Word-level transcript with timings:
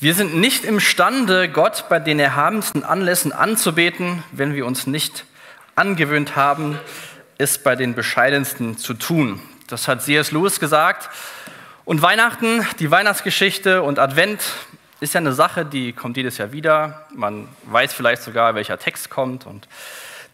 Wir 0.00 0.14
sind 0.14 0.36
nicht 0.36 0.64
imstande, 0.64 1.48
Gott 1.48 1.86
bei 1.88 1.98
den 1.98 2.20
erhabensten 2.20 2.84
Anlässen 2.84 3.32
anzubeten, 3.32 4.22
wenn 4.30 4.54
wir 4.54 4.64
uns 4.64 4.86
nicht 4.86 5.24
angewöhnt 5.74 6.36
haben, 6.36 6.78
es 7.36 7.58
bei 7.58 7.74
den 7.74 7.96
bescheidensten 7.96 8.78
zu 8.78 8.94
tun. 8.94 9.42
Das 9.66 9.88
hat 9.88 10.04
C.S. 10.04 10.30
Lewis 10.30 10.60
gesagt. 10.60 11.10
Und 11.84 12.00
Weihnachten, 12.00 12.64
die 12.78 12.92
Weihnachtsgeschichte 12.92 13.82
und 13.82 13.98
Advent 13.98 14.40
ist 15.00 15.14
ja 15.14 15.18
eine 15.18 15.32
Sache, 15.32 15.64
die 15.64 15.92
kommt 15.92 16.16
jedes 16.16 16.38
Jahr 16.38 16.52
wieder. 16.52 17.04
Man 17.12 17.48
weiß 17.64 17.92
vielleicht 17.92 18.22
sogar, 18.22 18.54
welcher 18.54 18.78
Text 18.78 19.10
kommt 19.10 19.46
und 19.46 19.66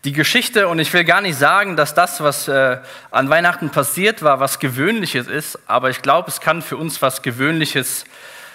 die 0.05 0.13
Geschichte. 0.13 0.69
Und 0.69 0.79
ich 0.79 0.93
will 0.93 1.05
gar 1.05 1.23
nicht 1.23 1.39
sagen, 1.39 1.75
dass 1.75 1.95
das, 1.95 2.23
was 2.23 2.49
äh, 2.49 2.81
an 3.11 3.31
Weihnachten 3.31 3.71
passiert 3.71 4.21
war, 4.21 4.41
was 4.41 4.59
Gewöhnliches 4.59 5.27
ist. 5.27 5.59
Aber 5.67 5.89
ich 5.89 6.03
glaube, 6.03 6.29
es 6.29 6.43
kann 6.43 6.61
für 6.61 6.77
uns 6.77 7.01
was 7.01 7.23
Gewöhnliches 7.23 8.01
sein 8.01 8.11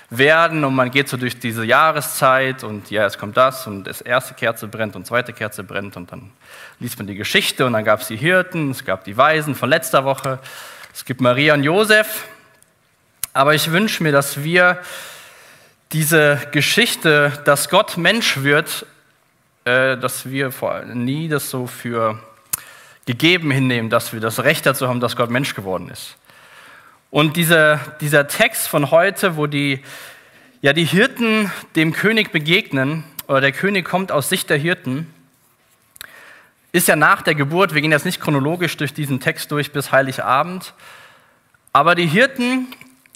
werden 0.09 0.63
und 0.63 0.73
man 0.73 0.89
geht 0.89 1.07
so 1.07 1.17
durch 1.17 1.39
diese 1.39 1.63
Jahreszeit 1.63 2.63
und 2.63 2.89
ja, 2.89 3.05
es 3.05 3.17
kommt 3.17 3.37
das 3.37 3.67
und 3.67 3.83
das 3.83 4.01
erste 4.01 4.33
Kerze 4.33 4.67
brennt 4.67 4.95
und 4.95 5.05
zweite 5.05 5.33
Kerze 5.33 5.63
brennt 5.63 5.97
und 5.97 6.11
dann 6.11 6.31
liest 6.79 6.97
man 6.97 7.07
die 7.07 7.15
Geschichte 7.15 7.65
und 7.65 7.73
dann 7.73 7.83
gab 7.83 8.01
es 8.01 8.07
die 8.07 8.17
Hirten, 8.17 8.71
es 8.71 8.85
gab 8.85 9.03
die 9.03 9.17
Weisen 9.17 9.53
von 9.53 9.69
letzter 9.69 10.05
Woche, 10.05 10.39
es 10.93 11.05
gibt 11.05 11.21
Maria 11.21 11.53
und 11.53 11.63
Josef. 11.63 12.25
Aber 13.33 13.53
ich 13.53 13.71
wünsche 13.71 14.01
mir, 14.01 14.11
dass 14.11 14.43
wir 14.43 14.79
diese 15.91 16.41
Geschichte, 16.51 17.31
dass 17.45 17.69
Gott 17.69 17.97
Mensch 17.97 18.37
wird, 18.37 18.85
äh, 19.65 19.97
dass 19.97 20.29
wir 20.29 20.51
nie 20.93 21.29
das 21.29 21.49
so 21.49 21.67
für 21.67 22.19
gegeben 23.05 23.49
hinnehmen, 23.51 23.89
dass 23.89 24.13
wir 24.13 24.19
das 24.19 24.43
Recht 24.43 24.65
dazu 24.65 24.87
haben, 24.87 24.99
dass 24.99 25.15
Gott 25.15 25.29
Mensch 25.29 25.55
geworden 25.55 25.89
ist. 25.89 26.15
Und 27.11 27.37
dieser, 27.37 27.77
dieser 28.01 28.27
Text 28.27 28.67
von 28.67 28.91
heute, 28.91 29.35
wo 29.35 29.47
die, 29.47 29.81
ja, 30.61 30.73
die 30.73 30.85
Hirten 30.85 31.51
dem 31.75 31.91
König 31.91 32.31
begegnen, 32.31 33.03
oder 33.27 33.41
der 33.41 33.51
König 33.51 33.85
kommt 33.85 34.11
aus 34.11 34.29
Sicht 34.29 34.49
der 34.49 34.57
Hirten, 34.57 35.11
ist 36.71 36.87
ja 36.87 36.95
nach 36.95 37.23
der 37.23 37.33
Geburt, 37.33 37.73
wir 37.73 37.81
gehen 37.81 37.91
jetzt 37.91 38.05
nicht 38.05 38.21
chronologisch 38.21 38.77
durch 38.77 38.93
diesen 38.93 39.19
Text 39.19 39.51
durch 39.51 39.71
bis 39.71 39.91
Heiligabend, 39.91 40.75
aber 41.73 41.95
die 41.95 42.05
Hirten 42.05 42.67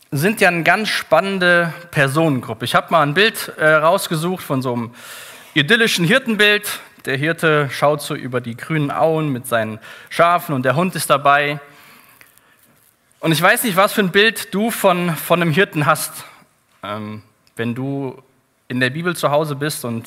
sind 0.09 0.41
ja 0.41 0.47
eine 0.47 0.63
ganz 0.63 0.89
spannende 0.89 1.71
Personengruppe. 1.91 2.65
Ich 2.65 2.73
habe 2.73 2.87
mal 2.89 3.03
ein 3.03 3.13
Bild 3.13 3.51
äh, 3.57 3.73
rausgesucht 3.73 4.43
von 4.43 4.63
so 4.63 4.73
einem 4.73 4.91
idyllischen 5.53 6.05
Hirtenbild. 6.05 6.79
Der 7.05 7.17
Hirte 7.17 7.69
schaut 7.71 8.01
so 8.01 8.15
über 8.15 8.41
die 8.41 8.57
grünen 8.57 8.89
Auen 8.89 9.29
mit 9.29 9.45
seinen 9.45 9.79
Schafen 10.09 10.55
und 10.55 10.65
der 10.65 10.75
Hund 10.75 10.95
ist 10.95 11.09
dabei. 11.11 11.59
Und 13.23 13.31
ich 13.31 13.41
weiß 13.41 13.63
nicht, 13.63 13.77
was 13.77 13.93
für 13.93 14.01
ein 14.01 14.11
Bild 14.11 14.53
du 14.53 14.69
von, 14.69 15.15
von 15.15 15.41
einem 15.41 15.53
Hirten 15.53 15.85
hast, 15.85 16.25
ähm, 16.83 17.21
wenn 17.55 17.73
du 17.73 18.21
in 18.67 18.81
der 18.81 18.89
Bibel 18.89 19.15
zu 19.15 19.31
Hause 19.31 19.55
bist 19.55 19.85
und 19.85 20.05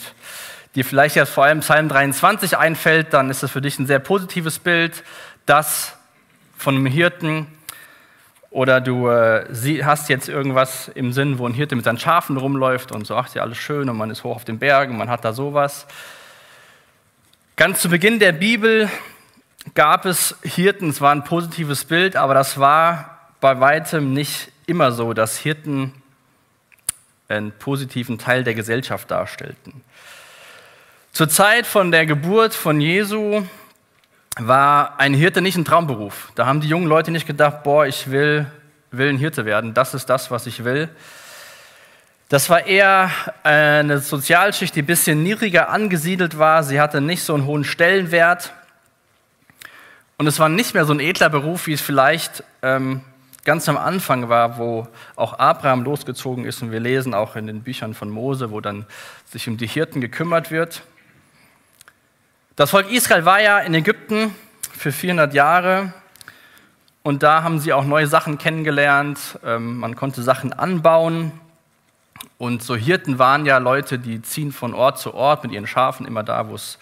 dir 0.74 0.84
vielleicht 0.84 1.16
jetzt 1.16 1.30
vor 1.30 1.44
allem 1.44 1.60
Psalm 1.60 1.88
23 1.88 2.58
einfällt, 2.58 3.14
dann 3.14 3.30
ist 3.30 3.42
das 3.42 3.50
für 3.50 3.62
dich 3.62 3.78
ein 3.78 3.86
sehr 3.86 4.00
positives 4.00 4.58
Bild, 4.58 5.02
das 5.46 5.94
von 6.58 6.74
einem 6.74 6.84
Hirten. 6.84 7.46
Oder 8.50 8.82
du 8.82 9.08
äh, 9.08 9.46
hast 9.82 10.10
jetzt 10.10 10.28
irgendwas 10.28 10.88
im 10.88 11.14
Sinn, 11.14 11.38
wo 11.38 11.48
ein 11.48 11.54
Hirte 11.54 11.74
mit 11.74 11.86
seinen 11.86 11.98
Schafen 11.98 12.36
rumläuft 12.36 12.92
und 12.92 13.06
so, 13.06 13.16
ach, 13.16 13.34
ja 13.34 13.40
alles 13.40 13.56
schön 13.56 13.88
und 13.88 13.96
man 13.96 14.10
ist 14.10 14.24
hoch 14.24 14.36
auf 14.36 14.44
den 14.44 14.58
Bergen, 14.58 14.98
man 14.98 15.08
hat 15.08 15.24
da 15.24 15.32
sowas. 15.32 15.86
Ganz 17.56 17.80
zu 17.80 17.88
Beginn 17.88 18.18
der 18.18 18.32
Bibel 18.32 18.90
gab 19.74 20.06
es 20.06 20.36
Hirten, 20.42 20.90
es 20.90 21.00
war 21.00 21.12
ein 21.12 21.24
positives 21.24 21.84
Bild, 21.84 22.16
aber 22.16 22.34
das 22.34 22.58
war 22.58 23.18
bei 23.40 23.60
weitem 23.60 24.12
nicht 24.12 24.50
immer 24.66 24.92
so, 24.92 25.12
dass 25.12 25.38
Hirten 25.38 25.92
einen 27.28 27.52
positiven 27.52 28.18
Teil 28.18 28.44
der 28.44 28.54
Gesellschaft 28.54 29.10
darstellten. 29.10 29.82
Zur 31.12 31.28
Zeit 31.28 31.66
von 31.66 31.90
der 31.90 32.06
Geburt 32.06 32.54
von 32.54 32.80
Jesu 32.80 33.42
war 34.38 35.00
ein 35.00 35.14
Hirte 35.14 35.40
nicht 35.40 35.56
ein 35.56 35.64
Traumberuf. 35.64 36.30
Da 36.34 36.46
haben 36.46 36.60
die 36.60 36.68
jungen 36.68 36.86
Leute 36.86 37.10
nicht 37.10 37.26
gedacht, 37.26 37.62
boah, 37.62 37.86
ich 37.86 38.10
will, 38.10 38.46
will 38.90 39.08
ein 39.08 39.18
Hirte 39.18 39.44
werden, 39.44 39.74
das 39.74 39.94
ist 39.94 40.06
das, 40.06 40.30
was 40.30 40.46
ich 40.46 40.64
will. 40.64 40.88
Das 42.28 42.50
war 42.50 42.66
eher 42.66 43.10
eine 43.44 44.00
Sozialschicht, 44.00 44.74
die 44.74 44.82
ein 44.82 44.86
bisschen 44.86 45.22
niedriger 45.22 45.68
angesiedelt 45.68 46.38
war. 46.38 46.64
Sie 46.64 46.80
hatte 46.80 47.00
nicht 47.00 47.22
so 47.22 47.34
einen 47.34 47.46
hohen 47.46 47.62
Stellenwert. 47.62 48.52
Und 50.18 50.26
es 50.26 50.38
war 50.38 50.48
nicht 50.48 50.72
mehr 50.72 50.86
so 50.86 50.94
ein 50.94 51.00
edler 51.00 51.28
Beruf, 51.28 51.66
wie 51.66 51.74
es 51.74 51.82
vielleicht 51.82 52.42
ähm, 52.62 53.02
ganz 53.44 53.68
am 53.68 53.76
Anfang 53.76 54.30
war, 54.30 54.56
wo 54.56 54.88
auch 55.14 55.38
Abraham 55.38 55.84
losgezogen 55.84 56.46
ist. 56.46 56.62
Und 56.62 56.72
wir 56.72 56.80
lesen 56.80 57.12
auch 57.12 57.36
in 57.36 57.46
den 57.46 57.62
Büchern 57.62 57.92
von 57.92 58.08
Mose, 58.08 58.50
wo 58.50 58.62
dann 58.62 58.86
sich 59.26 59.46
um 59.46 59.58
die 59.58 59.66
Hirten 59.66 60.00
gekümmert 60.00 60.50
wird. 60.50 60.82
Das 62.56 62.70
Volk 62.70 62.90
Israel 62.90 63.26
war 63.26 63.42
ja 63.42 63.58
in 63.58 63.74
Ägypten 63.74 64.34
für 64.72 64.90
400 64.90 65.34
Jahre. 65.34 65.92
Und 67.02 67.22
da 67.22 67.42
haben 67.42 67.60
sie 67.60 67.74
auch 67.74 67.84
neue 67.84 68.06
Sachen 68.06 68.38
kennengelernt. 68.38 69.38
Ähm, 69.44 69.76
man 69.76 69.96
konnte 69.96 70.22
Sachen 70.22 70.54
anbauen. 70.54 71.30
Und 72.38 72.62
so 72.62 72.74
Hirten 72.74 73.18
waren 73.18 73.44
ja 73.44 73.58
Leute, 73.58 73.98
die 73.98 74.22
ziehen 74.22 74.50
von 74.50 74.72
Ort 74.72 74.98
zu 74.98 75.12
Ort 75.12 75.42
mit 75.42 75.52
ihren 75.52 75.66
Schafen 75.66 76.06
immer 76.06 76.22
da, 76.22 76.48
wo 76.48 76.54
es 76.54 76.78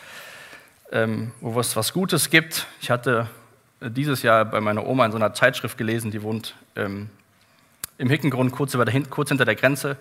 ähm, 0.95 1.33
wo 1.41 1.59
es 1.61 1.77
was 1.77 1.93
Gutes 1.93 2.31
gibt. 2.31 2.67
Ich 2.81 2.91
hatte 2.91 3.27
äh, 3.81 3.91
dieses 3.91 4.23
Jahr 4.23 4.45
bei 4.45 4.61
meiner 4.61 4.87
Oma 4.87 5.05
in 5.05 5.13
so 5.13 5.19
einer 5.19 5.35
Zeitschrift 5.35 5.77
gelesen, 5.77 6.11
die 6.11 6.23
wohnt 6.23 6.55
ähm, 6.77 7.11
im 7.99 8.09
Hickengrund, 8.09 8.53
kurz, 8.53 8.73
der, 8.73 9.03
kurz 9.11 9.29
hinter 9.29 9.45
der 9.45 9.57
Grenze. 9.57 9.97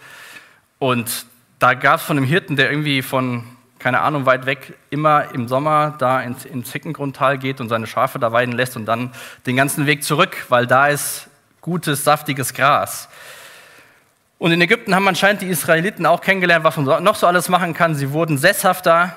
Und 0.79 1.25
da 1.59 1.73
gab 1.73 1.99
es 1.99 2.05
von 2.05 2.17
einem 2.17 2.27
Hirten, 2.27 2.55
der 2.55 2.69
irgendwie 2.69 3.01
von, 3.01 3.43
keine 3.79 4.01
Ahnung, 4.01 4.27
weit 4.27 4.45
weg 4.45 4.77
immer 4.91 5.33
im 5.33 5.47
Sommer 5.47 5.95
da 5.97 6.21
ins, 6.21 6.45
ins 6.45 6.71
Hickengrundtal 6.71 7.39
geht 7.39 7.59
und 7.59 7.69
seine 7.69 7.87
Schafe 7.87 8.19
da 8.19 8.31
weiden 8.31 8.53
lässt 8.53 8.75
und 8.75 8.85
dann 8.85 9.11
den 9.47 9.55
ganzen 9.55 9.87
Weg 9.87 10.03
zurück, 10.03 10.45
weil 10.49 10.67
da 10.67 10.87
ist 10.87 11.27
gutes, 11.61 12.03
saftiges 12.03 12.53
Gras. 12.53 13.09
Und 14.37 14.51
in 14.51 14.61
Ägypten 14.61 14.93
haben 14.93 15.07
anscheinend 15.07 15.41
die 15.41 15.47
Israeliten 15.47 16.05
auch 16.05 16.21
kennengelernt, 16.21 16.63
was 16.63 16.77
man 16.77 17.03
noch 17.03 17.15
so 17.15 17.25
alles 17.25 17.49
machen 17.49 17.73
kann. 17.73 17.95
Sie 17.95 18.11
wurden 18.11 18.37
sesshafter, 18.37 19.15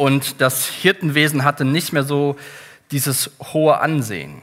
und 0.00 0.40
das 0.40 0.64
Hirtenwesen 0.64 1.44
hatte 1.44 1.66
nicht 1.66 1.92
mehr 1.92 2.04
so 2.04 2.36
dieses 2.90 3.32
hohe 3.52 3.80
Ansehen. 3.80 4.40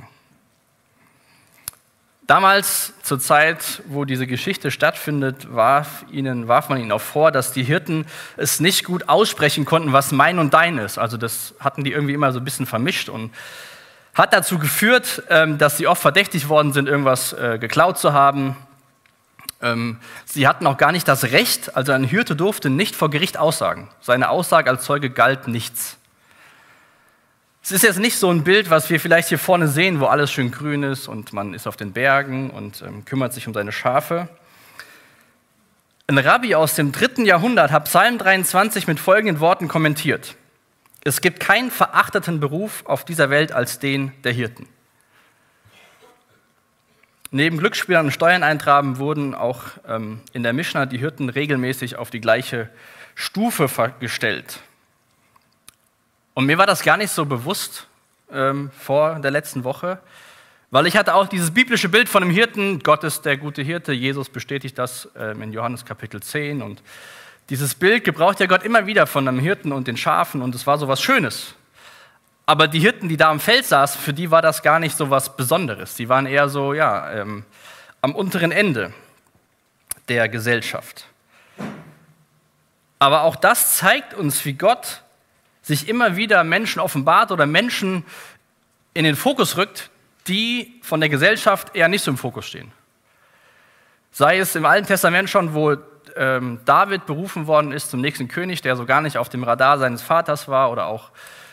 Damals, 2.27 2.93
zur 3.01 3.19
Zeit, 3.19 3.81
wo 3.87 4.05
diese 4.05 4.27
Geschichte 4.27 4.69
stattfindet, 4.69 5.51
warf, 5.55 6.05
ihnen, 6.11 6.47
warf 6.47 6.69
man 6.69 6.79
ihnen 6.79 6.91
auch 6.91 7.01
vor, 7.01 7.31
dass 7.31 7.53
die 7.53 7.63
Hirten 7.63 8.05
es 8.35 8.59
nicht 8.59 8.83
gut 8.83 9.09
aussprechen 9.09 9.65
konnten, 9.65 9.93
was 9.93 10.11
mein 10.11 10.37
und 10.37 10.53
dein 10.53 10.77
ist. 10.77 10.99
Also 10.99 11.17
das 11.17 11.55
hatten 11.59 11.83
die 11.83 11.91
irgendwie 11.91 12.13
immer 12.13 12.31
so 12.33 12.37
ein 12.37 12.45
bisschen 12.45 12.67
vermischt 12.67 13.09
und 13.09 13.33
hat 14.13 14.33
dazu 14.33 14.59
geführt, 14.59 15.23
ähm, 15.31 15.57
dass 15.57 15.77
sie 15.77 15.87
oft 15.87 16.03
verdächtig 16.03 16.49
worden 16.49 16.71
sind, 16.71 16.87
irgendwas 16.87 17.33
äh, 17.33 17.57
geklaut 17.59 17.97
zu 17.97 18.13
haben 18.13 18.55
sie 20.25 20.47
hatten 20.47 20.67
auch 20.67 20.77
gar 20.77 20.91
nicht 20.91 21.07
das 21.07 21.25
Recht, 21.25 21.75
also 21.75 21.91
ein 21.91 22.03
Hirte 22.03 22.35
durfte 22.35 22.69
nicht 22.69 22.95
vor 22.95 23.09
Gericht 23.09 23.37
aussagen. 23.37 23.89
Seine 24.01 24.29
Aussage 24.29 24.69
als 24.69 24.83
Zeuge 24.83 25.09
galt 25.09 25.47
nichts. 25.47 25.97
Es 27.63 27.71
ist 27.71 27.83
jetzt 27.83 27.99
nicht 27.99 28.17
so 28.17 28.31
ein 28.31 28.43
Bild, 28.43 28.69
was 28.69 28.89
wir 28.89 28.99
vielleicht 28.99 29.27
hier 29.27 29.39
vorne 29.39 29.67
sehen, 29.67 29.99
wo 29.99 30.05
alles 30.05 30.31
schön 30.31 30.51
grün 30.51 30.83
ist 30.83 31.07
und 31.07 31.33
man 31.33 31.53
ist 31.53 31.67
auf 31.67 31.75
den 31.75 31.91
Bergen 31.91 32.49
und 32.49 32.81
ähm, 32.81 33.03
kümmert 33.03 33.33
sich 33.33 33.45
um 33.45 33.53
seine 33.53 33.73
Schafe. 33.73 34.29
Ein 36.07 36.17
Rabbi 36.17 36.55
aus 36.55 36.75
dem 36.75 36.93
dritten 36.93 37.25
Jahrhundert 37.25 37.71
hat 37.71 37.85
Psalm 37.85 38.17
23 38.17 38.87
mit 38.87 39.01
folgenden 39.01 39.41
Worten 39.41 39.67
kommentiert. 39.67 40.35
Es 41.03 41.19
gibt 41.19 41.41
keinen 41.41 41.69
verachteten 41.69 42.39
Beruf 42.39 42.85
auf 42.85 43.03
dieser 43.03 43.29
Welt 43.29 43.51
als 43.51 43.79
den 43.79 44.13
der 44.23 44.31
Hirten. 44.31 44.67
Neben 47.31 47.57
Glücksspielern 47.57 48.05
und 48.05 48.11
Steuern 48.11 48.43
eintraben 48.43 48.99
wurden 48.99 49.35
auch 49.35 49.63
ähm, 49.87 50.21
in 50.31 50.43
der 50.43 50.53
Mishnah 50.53 50.85
die 50.85 50.97
Hirten 50.97 51.29
regelmäßig 51.29 51.97
auf 51.97 52.09
die 52.09 52.21
gleiche 52.21 52.69
Stufe 53.15 53.67
gestellt. 53.99 54.59
Und 56.33 56.45
mir 56.45 56.57
war 56.57 56.67
das 56.67 56.83
gar 56.83 56.97
nicht 56.97 57.11
so 57.11 57.25
bewusst 57.25 57.87
ähm, 58.31 58.71
vor 58.77 59.15
der 59.19 59.31
letzten 59.31 59.63
Woche, 59.63 59.99
weil 60.69 60.85
ich 60.85 60.95
hatte 60.95 61.15
auch 61.15 61.27
dieses 61.27 61.51
biblische 61.51 61.89
Bild 61.89 62.07
von 62.09 62.21
dem 62.21 62.31
Hirten, 62.31 62.79
Gott 62.79 63.03
ist 63.03 63.25
der 63.25 63.37
gute 63.37 63.61
Hirte, 63.61 63.91
Jesus 63.91 64.29
bestätigt 64.29 64.77
das 64.77 65.09
ähm, 65.17 65.41
in 65.41 65.51
Johannes 65.51 65.83
Kapitel 65.83 66.21
10 66.21 66.61
und 66.61 66.81
dieses 67.49 67.75
Bild 67.75 68.03
gebraucht 68.03 68.39
ja 68.39 68.45
Gott 68.45 68.63
immer 68.63 68.85
wieder 68.85 69.07
von 69.07 69.27
einem 69.27 69.39
Hirten 69.39 69.71
und 69.71 69.87
den 69.87 69.97
Schafen 69.97 70.41
und 70.41 70.53
es 70.55 70.67
war 70.67 70.77
so 70.77 70.87
was 70.87 71.01
Schönes. 71.01 71.55
Aber 72.49 72.69
die 72.69 72.79
Hirten, 72.79 73.09
die 73.09 73.17
da 73.17 73.29
am 73.29 73.41
Feld 73.41 73.65
saßen, 73.65 73.99
für 73.99 74.13
die 74.13 74.31
war 74.31 74.41
das 74.41 74.63
gar 74.63 74.79
nicht 74.79 74.95
so 74.95 75.09
was 75.09 75.35
Besonderes. 75.35 75.95
Die 75.95 76.07
waren 76.07 76.25
eher 76.25 76.47
so, 76.47 76.73
ja, 76.73 77.11
ähm, 77.11 77.43
am 78.01 78.15
unteren 78.15 78.53
Ende 78.53 78.93
der 80.07 80.29
Gesellschaft. 80.29 81.05
Aber 82.99 83.23
auch 83.23 83.35
das 83.35 83.75
zeigt 83.75 84.13
uns, 84.13 84.45
wie 84.45 84.53
Gott 84.53 85.01
sich 85.61 85.89
immer 85.89 86.15
wieder 86.15 86.45
Menschen 86.45 86.79
offenbart 86.79 87.33
oder 87.33 87.45
Menschen 87.45 88.05
in 88.93 89.03
den 89.03 89.17
Fokus 89.17 89.57
rückt, 89.57 89.89
die 90.27 90.79
von 90.81 91.01
der 91.01 91.09
Gesellschaft 91.09 91.75
eher 91.75 91.89
nicht 91.89 92.03
so 92.03 92.11
im 92.11 92.17
Fokus 92.17 92.45
stehen. 92.47 92.71
Sei 94.11 94.39
es 94.39 94.55
im 94.55 94.65
Alten 94.65 94.87
Testament 94.87 95.29
schon, 95.29 95.53
wo 95.53 95.75
ähm, 96.15 96.61
David 96.63 97.05
berufen 97.05 97.45
worden 97.45 97.73
ist 97.73 97.91
zum 97.91 97.99
nächsten 97.99 98.29
König, 98.29 98.61
der 98.61 98.77
so 98.77 98.85
gar 98.85 99.01
nicht 99.01 99.17
auf 99.17 99.27
dem 99.27 99.43
Radar 99.43 99.77
seines 99.79 100.01
Vaters 100.01 100.47
war, 100.47 100.71
oder 100.71 100.85
auch 100.85 101.11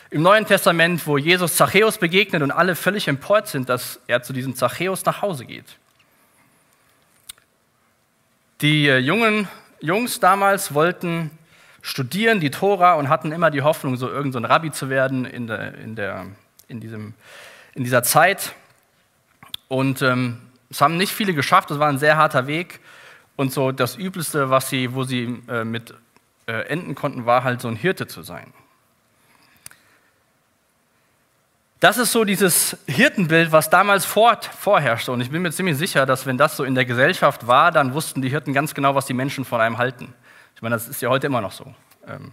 im 0.09 0.21
Neuen 0.21 0.45
Testament, 0.45 1.05
wo 1.07 1.17
Jesus 1.17 1.55
Zachäus 1.55 1.97
begegnet 1.97 2.41
und 2.41 2.51
alle 2.51 2.75
völlig 2.75 3.07
empört 3.07 3.47
sind, 3.47 3.69
dass 3.69 3.99
er 4.07 4.21
zu 4.21 4.33
diesem 4.33 4.55
Zachäus 4.55 5.03
nach 5.05 5.21
Hause 5.21 5.45
geht. 5.45 5.77
Die 8.61 8.87
äh, 8.87 8.97
jungen 8.97 9.47
Jungs 9.81 10.19
damals 10.19 10.73
wollten 10.73 11.31
studieren, 11.81 12.39
die 12.39 12.49
Tora, 12.49 12.93
und 12.93 13.09
hatten 13.09 13.31
immer 13.31 13.51
die 13.51 13.61
Hoffnung, 13.61 13.97
so 13.97 14.09
irgendein 14.09 14.43
so 14.43 14.49
Rabbi 14.49 14.71
zu 14.71 14.89
werden 14.89 15.25
in, 15.25 15.47
der, 15.47 15.75
in, 15.75 15.95
der, 15.95 16.25
in, 16.67 16.79
diesem, 16.79 17.13
in 17.73 17.83
dieser 17.83 18.01
Zeit. 18.01 18.55
Und 19.67 20.01
ähm, 20.01 20.41
es 20.69 20.81
haben 20.81 20.97
nicht 20.97 21.13
viele 21.13 21.33
geschafft, 21.33 21.69
es 21.69 21.79
war 21.79 21.89
ein 21.89 21.99
sehr 21.99 22.17
harter 22.17 22.47
Weg. 22.47 22.79
Und 23.35 23.51
so 23.51 23.71
das 23.71 23.97
Übelste, 23.97 24.49
was 24.49 24.69
sie, 24.69 24.95
wo 24.95 25.03
sie 25.03 25.41
äh, 25.47 25.63
mit 25.63 25.93
äh, 26.47 26.67
enden 26.67 26.95
konnten, 26.95 27.25
war 27.25 27.43
halt 27.43 27.61
so 27.61 27.67
ein 27.67 27.75
Hirte 27.75 28.07
zu 28.07 28.23
sein. 28.23 28.53
Das 31.85 31.99
ist 31.99 32.13
so 32.13 32.23
dieses 32.23 32.75
Hirtenbild, 32.87 33.51
was 33.51 33.69
damals 33.69 34.05
vor, 34.05 34.39
vorherrschte. 34.59 35.11
Und 35.11 35.21
ich 35.21 35.29
bin 35.29 35.43
mir 35.43 35.51
ziemlich 35.51 35.77
sicher, 35.77 36.07
dass 36.07 36.25
wenn 36.25 36.35
das 36.35 36.57
so 36.57 36.63
in 36.63 36.73
der 36.73 36.83
Gesellschaft 36.83 37.45
war, 37.45 37.71
dann 37.71 37.93
wussten 37.93 38.23
die 38.23 38.29
Hirten 38.29 38.53
ganz 38.53 38.73
genau, 38.73 38.95
was 38.95 39.05
die 39.05 39.13
Menschen 39.13 39.45
von 39.45 39.61
einem 39.61 39.77
halten. 39.77 40.11
Ich 40.55 40.63
meine, 40.63 40.73
das 40.73 40.87
ist 40.87 41.03
ja 41.03 41.09
heute 41.09 41.27
immer 41.27 41.41
noch 41.41 41.51
so. 41.51 41.75
Ähm, 42.07 42.31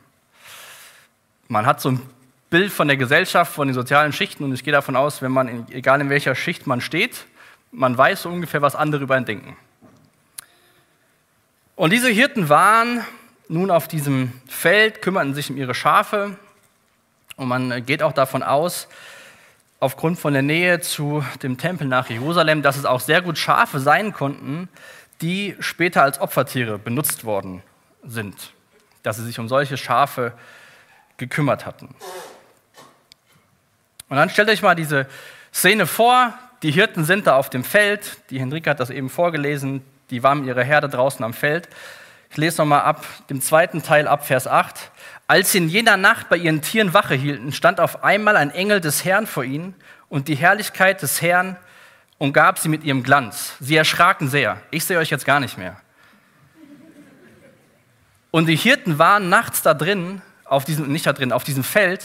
man 1.49 1.66
hat 1.66 1.82
so 1.82 1.90
ein 1.90 2.02
Bild 2.49 2.72
von 2.72 2.88
der 2.88 2.96
Gesellschaft, 2.96 3.52
von 3.52 3.69
den 3.69 3.75
sozialen 3.75 4.14
Schichten 4.14 4.43
und 4.43 4.54
ich 4.54 4.64
gehe 4.64 4.72
davon 4.72 4.96
aus, 4.96 5.20
wenn 5.20 5.32
man, 5.32 5.49
in, 5.49 5.66
egal 5.70 6.00
in 6.00 6.08
welcher 6.08 6.34
Schicht 6.34 6.66
man 6.66 6.81
steht, 6.81 7.26
man 7.72 7.98
weiß 7.98 8.22
so 8.22 8.31
ungefähr, 8.31 8.62
was 8.62 8.75
andere 8.75 9.02
über 9.02 9.19
ihn 9.19 9.26
denken. 9.26 9.55
Und 11.76 11.93
diese 11.93 12.08
Hirten 12.08 12.48
waren 12.48 13.05
nun 13.48 13.70
auf 13.70 13.87
diesem 13.87 14.32
Feld, 14.48 15.02
kümmerten 15.02 15.34
sich 15.34 15.50
um 15.50 15.58
ihre 15.58 15.75
Schafe 15.75 16.38
und 17.37 17.48
man 17.48 17.84
geht 17.84 18.02
auch 18.02 18.12
davon 18.12 18.43
aus, 18.43 18.88
aufgrund 19.82 20.17
von 20.20 20.32
der 20.32 20.43
Nähe 20.43 20.81
zu 20.81 21.25
dem 21.43 21.58
Tempel 21.58 21.88
nach 21.88 22.08
Jerusalem, 22.08 22.62
dass 22.62 22.76
es 22.76 22.84
auch 22.84 23.00
sehr 23.00 23.20
gut 23.20 23.37
Schafe 23.37 23.81
sein 23.81 24.12
konnten, 24.12 24.69
die 25.20 25.56
später 25.58 26.05
als 26.05 26.20
Opfertiere 26.20 26.79
benutzt 26.79 27.25
worden 27.25 27.64
sind, 28.05 28.52
dass 29.02 29.17
sie 29.17 29.25
sich 29.25 29.40
um 29.40 29.49
solche 29.49 29.76
Schafe 29.76 30.34
gekümmert 31.17 31.67
hatten. 31.67 31.88
Und 34.08 34.17
dann 34.17 34.31
stellt 34.31 34.50
euch 34.50 34.62
mal 34.62 34.76
diese 34.76 35.08
Szene 35.52 35.87
vor, 35.87 36.32
die 36.62 36.70
Hirten 36.70 37.05
sind 37.05 37.26
da 37.26 37.34
auf 37.34 37.50
dem 37.50 37.64
Feld, 37.64 38.19
die 38.31 38.38
Henrike 38.38 38.70
hat 38.70 38.79
das 38.79 38.90
eben 38.90 39.11
vorgelesen, 39.11 39.84
die 40.11 40.23
waren 40.23 40.46
ihre 40.46 40.62
Herde 40.62 40.88
draußen 40.88 41.25
am 41.25 41.32
Feld. 41.32 41.69
Ich 42.31 42.37
lese 42.37 42.62
nochmal 42.62 42.82
ab 42.82 43.05
dem 43.31 43.40
zweiten 43.40 43.82
Teil 43.82 44.06
ab 44.06 44.25
Vers 44.25 44.46
8. 44.46 44.93
Als 45.32 45.52
sie 45.52 45.56
in 45.56 45.70
jener 45.70 45.96
Nacht 45.96 46.29
bei 46.29 46.37
ihren 46.37 46.61
Tieren 46.61 46.93
Wache 46.93 47.14
hielten, 47.14 47.52
stand 47.52 47.81
auf 47.81 48.05
einmal 48.05 48.37
ein 48.37 48.50
Engel 48.50 48.82
des 48.82 49.06
Herrn 49.06 49.26
vor 49.26 49.44
ihnen 49.44 49.75
und 50.11 50.29
die 50.29 50.34
Herrlichkeit 50.34 51.00
des 51.00 51.23
Herrn 51.23 51.56
umgab 52.19 52.58
sie 52.58 52.69
mit 52.69 52.84
ihrem 52.84 53.02
Glanz. 53.02 53.55
Sie 53.58 53.75
erschraken 53.75 54.29
sehr. 54.29 54.61
Ich 54.70 54.84
sehe 54.84 54.99
euch 54.99 55.08
jetzt 55.08 55.25
gar 55.25 55.40
nicht 55.40 55.56
mehr. 55.56 55.81
Und 58.31 58.44
die 58.44 58.56
Hirten 58.56 58.99
waren 58.99 59.31
nachts 59.31 59.62
da 59.62 59.73
drin, 59.73 60.20
auf 60.44 60.67
diesem, 60.67 60.93
nicht 60.93 61.06
da 61.06 61.14
drin, 61.14 61.32
auf 61.32 61.44
diesem 61.44 61.64
Feld. 61.64 62.05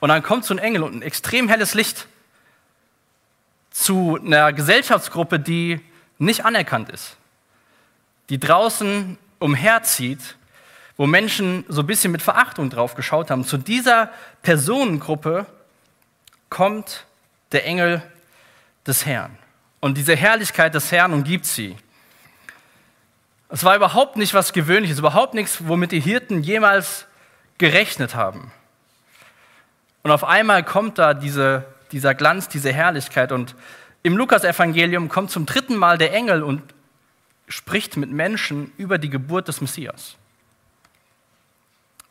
Und 0.00 0.10
dann 0.10 0.22
kommt 0.22 0.44
so 0.44 0.52
ein 0.52 0.58
Engel 0.58 0.82
und 0.82 0.94
ein 0.94 1.00
extrem 1.00 1.48
helles 1.48 1.72
Licht 1.72 2.06
zu 3.70 4.18
einer 4.22 4.52
Gesellschaftsgruppe, 4.52 5.40
die 5.40 5.80
nicht 6.18 6.44
anerkannt 6.44 6.90
ist, 6.90 7.16
die 8.28 8.38
draußen 8.38 9.16
umherzieht 9.38 10.36
wo 10.98 11.06
Menschen 11.06 11.64
so 11.68 11.80
ein 11.82 11.86
bisschen 11.86 12.12
mit 12.12 12.20
Verachtung 12.20 12.68
drauf 12.68 12.96
geschaut 12.96 13.30
haben. 13.30 13.44
Zu 13.44 13.56
dieser 13.56 14.10
Personengruppe 14.42 15.46
kommt 16.50 17.06
der 17.52 17.64
Engel 17.64 18.02
des 18.86 19.06
Herrn. 19.06 19.38
Und 19.80 19.96
diese 19.96 20.16
Herrlichkeit 20.16 20.74
des 20.74 20.90
Herrn 20.90 21.12
umgibt 21.14 21.46
sie. 21.46 21.76
Es 23.48 23.62
war 23.62 23.76
überhaupt 23.76 24.16
nicht 24.16 24.34
was 24.34 24.52
Gewöhnliches, 24.52 24.98
überhaupt 24.98 25.34
nichts, 25.34 25.68
womit 25.68 25.92
die 25.92 26.00
Hirten 26.00 26.42
jemals 26.42 27.06
gerechnet 27.58 28.16
haben. 28.16 28.50
Und 30.02 30.10
auf 30.10 30.24
einmal 30.24 30.64
kommt 30.64 30.98
da 30.98 31.14
diese, 31.14 31.64
dieser 31.92 32.14
Glanz, 32.14 32.48
diese 32.48 32.72
Herrlichkeit. 32.72 33.30
Und 33.30 33.54
im 34.02 34.16
Lukasevangelium 34.16 35.08
kommt 35.08 35.30
zum 35.30 35.46
dritten 35.46 35.76
Mal 35.76 35.96
der 35.96 36.12
Engel 36.12 36.42
und 36.42 36.62
spricht 37.46 37.96
mit 37.96 38.10
Menschen 38.10 38.72
über 38.76 38.98
die 38.98 39.10
Geburt 39.10 39.46
des 39.46 39.60
Messias 39.60 40.16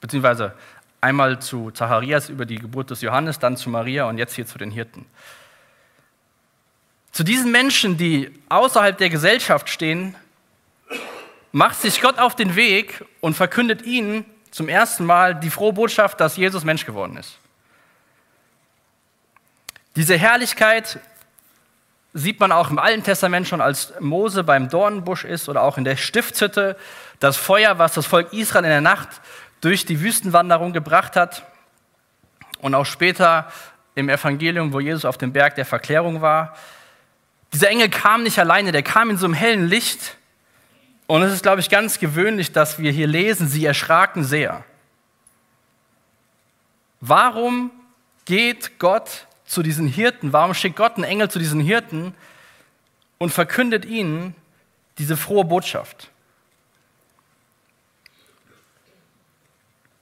beziehungsweise 0.01 0.53
einmal 1.01 1.39
zu 1.39 1.71
Zacharias 1.71 2.29
über 2.29 2.45
die 2.45 2.57
Geburt 2.57 2.89
des 2.89 3.01
Johannes, 3.01 3.39
dann 3.39 3.57
zu 3.57 3.69
Maria 3.69 4.05
und 4.05 4.17
jetzt 4.17 4.35
hier 4.35 4.45
zu 4.45 4.57
den 4.57 4.71
Hirten. 4.71 5.05
Zu 7.11 7.23
diesen 7.23 7.51
Menschen, 7.51 7.97
die 7.97 8.31
außerhalb 8.49 8.97
der 8.97 9.09
Gesellschaft 9.09 9.69
stehen, 9.69 10.15
macht 11.51 11.81
sich 11.81 12.01
Gott 12.01 12.19
auf 12.19 12.35
den 12.35 12.55
Weg 12.55 13.03
und 13.21 13.35
verkündet 13.35 13.81
ihnen 13.81 14.25
zum 14.51 14.69
ersten 14.69 15.05
Mal 15.05 15.35
die 15.35 15.49
frohe 15.49 15.73
Botschaft, 15.73 16.19
dass 16.19 16.37
Jesus 16.37 16.63
Mensch 16.63 16.85
geworden 16.85 17.17
ist. 17.17 17.37
Diese 19.95 20.15
Herrlichkeit 20.15 20.99
sieht 22.13 22.39
man 22.39 22.51
auch 22.51 22.69
im 22.69 22.79
Alten 22.79 23.03
Testament 23.03 23.47
schon, 23.47 23.61
als 23.61 23.93
Mose 23.99 24.43
beim 24.43 24.69
Dornenbusch 24.69 25.23
ist 25.23 25.49
oder 25.49 25.61
auch 25.63 25.77
in 25.77 25.83
der 25.83 25.95
Stiftshütte. 25.95 26.77
Das 27.19 27.37
Feuer, 27.37 27.79
was 27.79 27.93
das 27.93 28.05
Volk 28.05 28.33
Israel 28.33 28.65
in 28.65 28.69
der 28.69 28.81
Nacht 28.81 29.09
durch 29.67 29.83
die 29.83 29.99
Wüstenwanderung 29.99 30.71
gebracht 30.71 31.17
hat 31.17 31.43
und 32.61 32.73
auch 32.73 32.85
später 32.85 33.51
im 33.95 34.07
Evangelium, 34.07 34.71
wo 34.71 34.79
Jesus 34.79 35.03
auf 35.03 35.17
dem 35.17 35.33
Berg 35.33 35.55
der 35.55 35.65
Verklärung 35.65 36.21
war. 36.21 36.55
Dieser 37.51 37.67
Engel 37.67 37.89
kam 37.89 38.23
nicht 38.23 38.39
alleine, 38.39 38.71
der 38.71 38.81
kam 38.81 39.09
in 39.09 39.17
so 39.17 39.25
einem 39.25 39.33
hellen 39.33 39.67
Licht. 39.67 40.15
Und 41.05 41.21
es 41.21 41.33
ist, 41.33 41.43
glaube 41.43 41.59
ich, 41.59 41.69
ganz 41.69 41.99
gewöhnlich, 41.99 42.53
dass 42.53 42.79
wir 42.79 42.93
hier 42.93 43.07
lesen, 43.07 43.49
sie 43.49 43.65
erschraken 43.65 44.23
sehr. 44.23 44.63
Warum 47.01 47.69
geht 48.23 48.79
Gott 48.79 49.27
zu 49.45 49.63
diesen 49.63 49.87
Hirten? 49.87 50.31
Warum 50.31 50.53
schickt 50.53 50.77
Gott 50.77 50.95
einen 50.95 51.03
Engel 51.03 51.29
zu 51.29 51.39
diesen 51.39 51.59
Hirten 51.59 52.15
und 53.17 53.33
verkündet 53.33 53.83
ihnen 53.83 54.33
diese 54.97 55.17
frohe 55.17 55.43
Botschaft? 55.43 56.09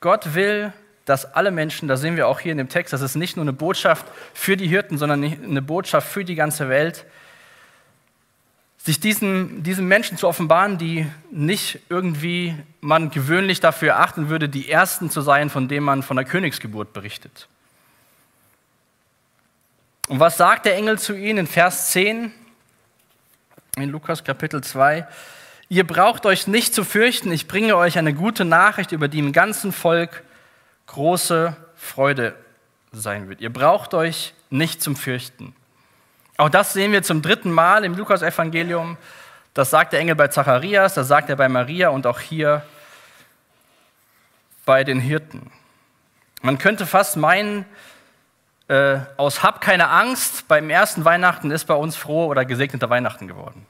Gott 0.06 0.36
will, 0.36 0.72
dass 1.06 1.34
alle 1.34 1.50
Menschen, 1.50 1.88
da 1.88 1.98
sehen 1.98 2.16
wir 2.16 2.28
auch 2.28 2.40
hier 2.40 2.52
in 2.52 2.60
dem 2.60 2.70
Text, 2.70 2.94
das 2.94 3.02
ist 3.02 3.16
nicht 3.16 3.38
nur 3.38 3.44
eine 3.44 3.54
Botschaft 3.54 4.06
für 4.36 4.56
die 4.56 4.68
Hirten, 4.68 5.00
sondern 5.00 5.24
eine 5.24 5.64
Botschaft 5.64 6.08
für 6.08 6.24
die 6.24 6.36
ganze 6.36 6.70
Welt, 6.70 7.08
sich 8.78 9.00
diesen, 9.00 9.64
diesen 9.64 9.88
Menschen 9.88 10.16
zu 10.16 10.28
offenbaren, 10.28 10.78
die 10.78 11.08
nicht 11.32 11.80
irgendwie 11.90 12.56
man 12.82 13.10
gewöhnlich 13.10 13.62
dafür 13.62 14.00
achten 14.00 14.30
würde, 14.30 14.48
die 14.48 14.70
Ersten 14.70 15.10
zu 15.10 15.22
sein, 15.22 15.50
von 15.50 15.68
denen 15.68 15.88
man 15.88 16.04
von 16.04 16.18
der 16.18 16.26
Königsgeburt 16.28 16.94
berichtet. 16.94 17.48
Und 20.08 20.20
was 20.20 20.38
sagt 20.38 20.68
der 20.68 20.76
Engel 20.76 21.00
zu 21.00 21.16
ihnen 21.16 21.40
in 21.40 21.48
Vers 21.48 21.90
10 21.94 22.32
in 23.78 23.90
Lukas 23.90 24.24
Kapitel 24.24 24.64
2? 24.64 25.08
Ihr 25.68 25.86
braucht 25.86 26.26
euch 26.26 26.46
nicht 26.48 26.76
zu 26.76 26.84
fürchten, 26.84 27.32
ich 27.32 27.48
bringe 27.48 27.76
euch 27.76 27.98
eine 27.98 28.14
gute 28.14 28.46
Nachricht, 28.46 28.92
über 28.92 29.08
die 29.08 29.20
im 29.20 29.32
ganzen 29.32 29.72
Volk 29.72 30.24
große 30.88 31.56
Freude 31.76 32.36
sein 32.92 33.30
wird. 33.30 33.42
Ihr 33.42 33.52
braucht 33.52 33.94
euch 33.94 34.34
nicht 34.50 34.82
zum 34.82 34.96
Fürchten. 34.96 35.56
Auch 36.38 36.50
das 36.50 36.74
sehen 36.74 36.92
wir 36.92 37.02
zum 37.02 37.22
dritten 37.22 37.52
Mal 37.52 37.84
im 37.84 37.96
Lukas-Evangelium. 37.96 38.98
Das 39.54 39.70
sagt 39.70 39.94
der 39.94 40.02
Engel 40.02 40.16
bei 40.16 40.28
Zacharias, 40.28 40.94
das 40.94 41.08
sagt 41.08 41.30
er 41.30 41.36
bei 41.36 41.50
Maria 41.50 41.90
und 41.90 42.06
auch 42.06 42.20
hier 42.20 42.62
bei 44.66 44.84
den 44.84 45.00
Hirten. 45.00 45.52
Man 46.42 46.58
könnte 46.58 46.86
fast 46.86 47.18
meinen, 47.18 47.66
äh, 48.68 49.00
aus 49.18 49.44
Hab 49.44 49.62
keine 49.62 49.90
Angst 49.90 50.48
beim 50.48 50.70
ersten 50.70 51.06
Weihnachten 51.06 51.52
ist 51.52 51.66
bei 51.66 51.74
uns 51.74 51.96
frohe 51.96 52.28
oder 52.28 52.46
gesegneter 52.46 52.90
Weihnachten 52.90 53.28
geworden. 53.28 53.66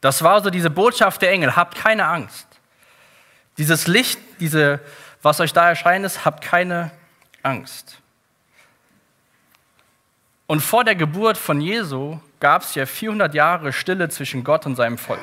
Das 0.00 0.22
war 0.22 0.42
so 0.42 0.50
diese 0.50 0.70
Botschaft 0.70 1.22
der 1.22 1.30
Engel, 1.30 1.56
habt 1.56 1.76
keine 1.76 2.06
Angst. 2.06 2.46
Dieses 3.58 3.86
Licht, 3.86 4.18
diese, 4.40 4.80
was 5.22 5.40
euch 5.40 5.52
da 5.52 5.68
erscheint 5.68 6.04
ist, 6.04 6.24
habt 6.24 6.42
keine 6.42 6.90
Angst. 7.42 7.98
Und 10.46 10.60
vor 10.60 10.84
der 10.84 10.94
Geburt 10.94 11.36
von 11.36 11.60
Jesu 11.60 12.18
gab 12.40 12.62
es 12.62 12.74
ja 12.74 12.86
400 12.86 13.34
Jahre 13.34 13.72
Stille 13.72 14.08
zwischen 14.08 14.42
Gott 14.42 14.66
und 14.66 14.76
seinem 14.76 14.98
Volk. 14.98 15.20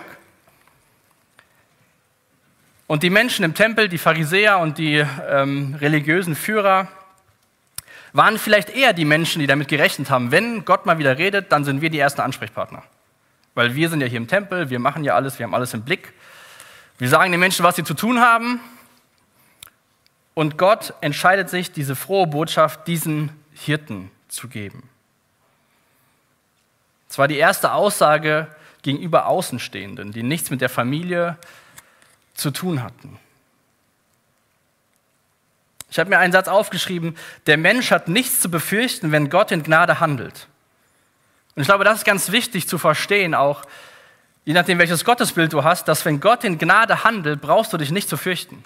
Und 2.86 3.04
die 3.04 3.10
Menschen 3.10 3.44
im 3.44 3.54
Tempel, 3.54 3.90
die 3.90 3.98
Pharisäer 3.98 4.60
und 4.60 4.78
die 4.78 5.06
ähm, 5.30 5.76
religiösen 5.82 6.36
Führer, 6.36 6.88
waren 8.14 8.38
vielleicht 8.38 8.70
eher 8.70 8.94
die 8.94 9.04
Menschen, 9.04 9.40
die 9.40 9.48
damit 9.48 9.68
gerechnet 9.68 10.10
haben, 10.10 10.32
wenn 10.32 10.64
Gott 10.64 10.86
mal 10.86 10.98
wieder 10.98 11.18
redet, 11.18 11.52
dann 11.52 11.66
sind 11.66 11.82
wir 11.82 11.90
die 11.90 12.00
ersten 12.00 12.22
Ansprechpartner. 12.22 12.84
Weil 13.58 13.74
wir 13.74 13.90
sind 13.90 14.02
ja 14.02 14.06
hier 14.06 14.18
im 14.18 14.28
Tempel, 14.28 14.70
wir 14.70 14.78
machen 14.78 15.04
ja 15.04 15.16
alles, 15.16 15.40
wir 15.40 15.44
haben 15.44 15.56
alles 15.56 15.74
im 15.74 15.82
Blick. 15.82 16.14
Wir 17.00 17.10
sagen 17.10 17.32
den 17.32 17.40
Menschen, 17.40 17.66
was 17.66 17.76
sie 17.76 17.84
zu 17.84 17.96
tun 17.96 18.22
haben. 18.22 18.60
Und 20.36 20.60
Gott 20.60 20.94
entscheidet 21.02 21.50
sich, 21.50 21.72
diese 21.72 21.96
frohe 21.96 22.28
Botschaft 22.28 22.88
diesen 22.88 23.32
Hirten 23.54 24.12
zu 24.28 24.48
geben. 24.48 24.88
Es 27.10 27.18
war 27.18 27.28
die 27.28 27.38
erste 27.38 27.72
Aussage 27.72 28.46
gegenüber 28.84 29.26
Außenstehenden, 29.26 30.12
die 30.12 30.22
nichts 30.22 30.52
mit 30.52 30.62
der 30.62 30.70
Familie 30.70 31.40
zu 32.36 32.52
tun 32.52 32.84
hatten. 32.84 33.18
Ich 35.90 35.98
habe 35.98 36.12
mir 36.12 36.20
einen 36.20 36.32
Satz 36.32 36.48
aufgeschrieben, 36.48 37.18
der 37.48 37.58
Mensch 37.58 37.90
hat 37.90 38.08
nichts 38.08 38.40
zu 38.40 38.52
befürchten, 38.52 39.12
wenn 39.12 39.32
Gott 39.32 39.52
in 39.52 39.64
Gnade 39.64 40.00
handelt. 40.00 40.48
Und 41.58 41.62
ich 41.62 41.68
glaube, 41.68 41.84
das 41.84 41.98
ist 41.98 42.06
ganz 42.06 42.32
wichtig 42.32 42.68
zu 42.68 42.78
verstehen, 42.78 43.34
auch 43.34 43.64
je 44.46 44.54
nachdem, 44.54 44.78
welches 44.78 45.04
Gottesbild 45.04 45.52
du 45.52 45.64
hast, 45.64 45.88
dass 45.88 46.06
wenn 46.06 46.20
Gott 46.20 46.44
in 46.44 46.60
Gnade 46.60 47.04
handelt, 47.04 47.42
brauchst 47.42 47.74
du 47.74 47.78
dich 47.78 47.90
nicht 47.90 48.08
zu 48.08 48.16
fürchten. 48.16 48.64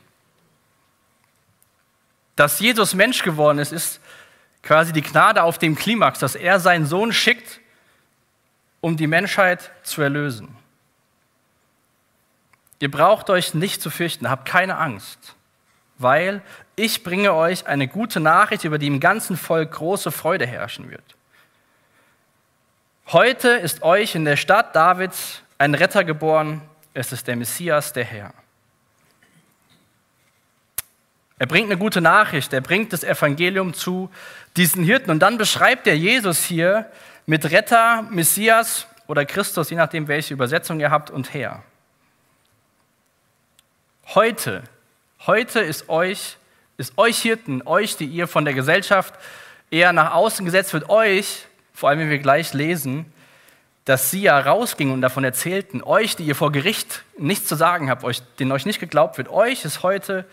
Dass 2.36 2.60
Jesus 2.60 2.94
Mensch 2.94 3.24
geworden 3.24 3.60
ist, 3.60 3.72
ist 3.72 4.02
quasi 4.62 4.92
die 4.92 5.04
Gnade 5.04 5.44
auf 5.44 5.58
dem 5.58 5.78
Klimax, 5.78 6.20
dass 6.20 6.36
er 6.36 6.60
seinen 6.60 6.86
Sohn 6.86 7.14
schickt, 7.14 7.62
um 8.82 8.98
die 8.98 9.08
Menschheit 9.08 9.72
zu 9.84 10.02
erlösen. 10.02 10.54
Ihr 12.80 12.92
braucht 12.92 13.30
euch 13.30 13.54
nicht 13.54 13.82
zu 13.82 13.90
fürchten, 13.90 14.30
habt 14.30 14.46
keine 14.46 14.78
Angst, 14.78 15.36
weil 15.98 16.42
ich 16.76 17.04
bringe 17.04 17.34
euch 17.36 17.68
eine 17.68 17.88
gute 17.88 18.20
Nachricht, 18.20 18.66
über 18.66 18.80
die 18.80 18.88
im 18.88 19.00
ganzen 19.00 19.38
Volk 19.38 19.72
große 19.72 20.12
Freude 20.12 20.46
herrschen 20.46 20.92
wird. 20.92 21.16
Heute 23.12 23.50
ist 23.50 23.84
euch 23.84 24.16
in 24.16 24.24
der 24.24 24.38
Stadt 24.38 24.74
Davids 24.74 25.42
ein 25.58 25.76
Retter 25.76 26.06
geboren, 26.06 26.62
es 26.94 27.12
ist 27.12 27.28
der 27.28 27.36
Messias, 27.36 27.92
der 27.92 28.06
Herr. 28.06 28.34
Er 31.38 31.46
bringt 31.46 31.70
eine 31.70 31.78
gute 31.78 32.00
Nachricht, 32.00 32.54
er 32.54 32.62
bringt 32.62 32.94
das 32.94 33.04
Evangelium 33.04 33.74
zu 33.74 34.10
diesen 34.56 34.86
Hirten 34.86 35.12
und 35.12 35.20
dann 35.20 35.38
beschreibt 35.38 35.88
er 35.88 35.98
Jesus 35.98 36.46
hier 36.46 36.90
mit 37.26 37.52
Retter, 37.52 38.04
Messias 38.04 38.88
oder 39.08 39.26
Christus, 39.26 39.70
je 39.72 39.76
nachdem, 39.76 40.08
welche 40.08 40.34
Übersetzung 40.34 40.80
ihr 40.80 40.90
habt, 40.90 41.10
und 41.10 41.34
Herr. 41.34 41.64
Heute, 44.16 44.64
heute 45.28 45.60
ist 45.60 45.90
euch, 45.90 46.38
ist 46.78 46.98
euch 46.98 47.18
Hirten, 47.18 47.62
euch, 47.66 47.98
die 47.98 48.06
ihr 48.06 48.30
von 48.30 48.46
der 48.46 48.54
Gesellschaft 48.54 49.14
eher 49.70 49.92
nach 49.92 50.14
außen 50.14 50.46
gesetzt 50.46 50.72
wird, 50.72 50.90
euch, 50.90 51.48
vor 51.82 51.90
allem 51.90 51.98
wenn 51.98 52.12
wir 52.12 52.20
gleich 52.20 52.54
lesen, 52.54 53.12
dass 53.86 54.12
sie 54.12 54.22
ja 54.22 54.40
rausgingen 54.40 54.94
und 54.94 55.02
davon 55.02 55.24
erzählten, 55.24 55.82
euch, 55.82 56.16
die 56.16 56.26
ihr 56.26 56.36
vor 56.36 56.52
Gericht 56.52 57.04
nichts 57.18 57.48
zu 57.48 57.56
sagen 57.56 57.90
habt, 57.90 58.04
euch, 58.04 58.22
denen 58.38 58.52
euch 58.52 58.68
nicht 58.68 58.80
geglaubt 58.80 59.18
wird, 59.18 59.30
euch 59.30 59.66
ist 59.66 59.82
heute 59.82 60.26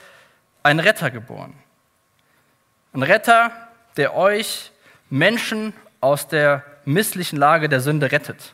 ein 0.63 0.79
Retter 0.79 1.11
geboren. 1.11 1.55
Ein 2.93 3.03
Retter, 3.03 3.51
der 3.97 4.15
euch 4.15 4.73
Menschen 5.09 5.73
aus 6.03 6.29
der 6.29 6.65
misslichen 6.85 7.39
Lage 7.39 7.71
der 7.71 7.81
Sünde 7.81 8.13
rettet, 8.13 8.53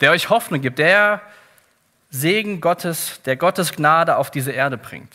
der 0.00 0.10
euch 0.10 0.30
Hoffnung 0.30 0.62
gibt, 0.62 0.80
der 0.80 1.20
Segen 2.10 2.60
Gottes, 2.60 3.20
der 3.24 3.36
Gottes 3.36 3.70
Gnade 3.70 4.16
auf 4.16 4.32
diese 4.32 4.50
Erde 4.50 4.78
bringt. 4.78 5.14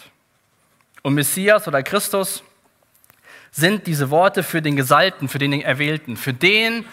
Und 1.01 1.15
Messias 1.15 1.67
oder 1.67 1.83
Christus 1.83 2.41
sind 3.51 3.87
diese 3.87 4.09
Worte 4.09 4.43
für 4.43 4.61
den 4.61 4.75
Gesalbten, 4.75 5.27
für 5.27 5.39
den 5.39 5.61
Erwählten, 5.61 6.17
für 6.17 6.33
den, 6.33 6.85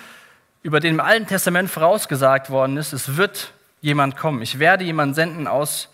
über 0.62 0.80
den 0.80 0.94
im 0.94 1.00
Alten 1.00 1.26
Testament 1.26 1.70
vorausgesagt 1.70 2.50
worden 2.50 2.76
ist, 2.76 2.92
es 2.92 3.16
wird 3.16 3.52
jemand 3.80 4.16
kommen. 4.16 4.42
Ich 4.42 4.58
werde 4.58 4.84
jemanden 4.84 5.14
senden 5.14 5.46
aus 5.46 5.88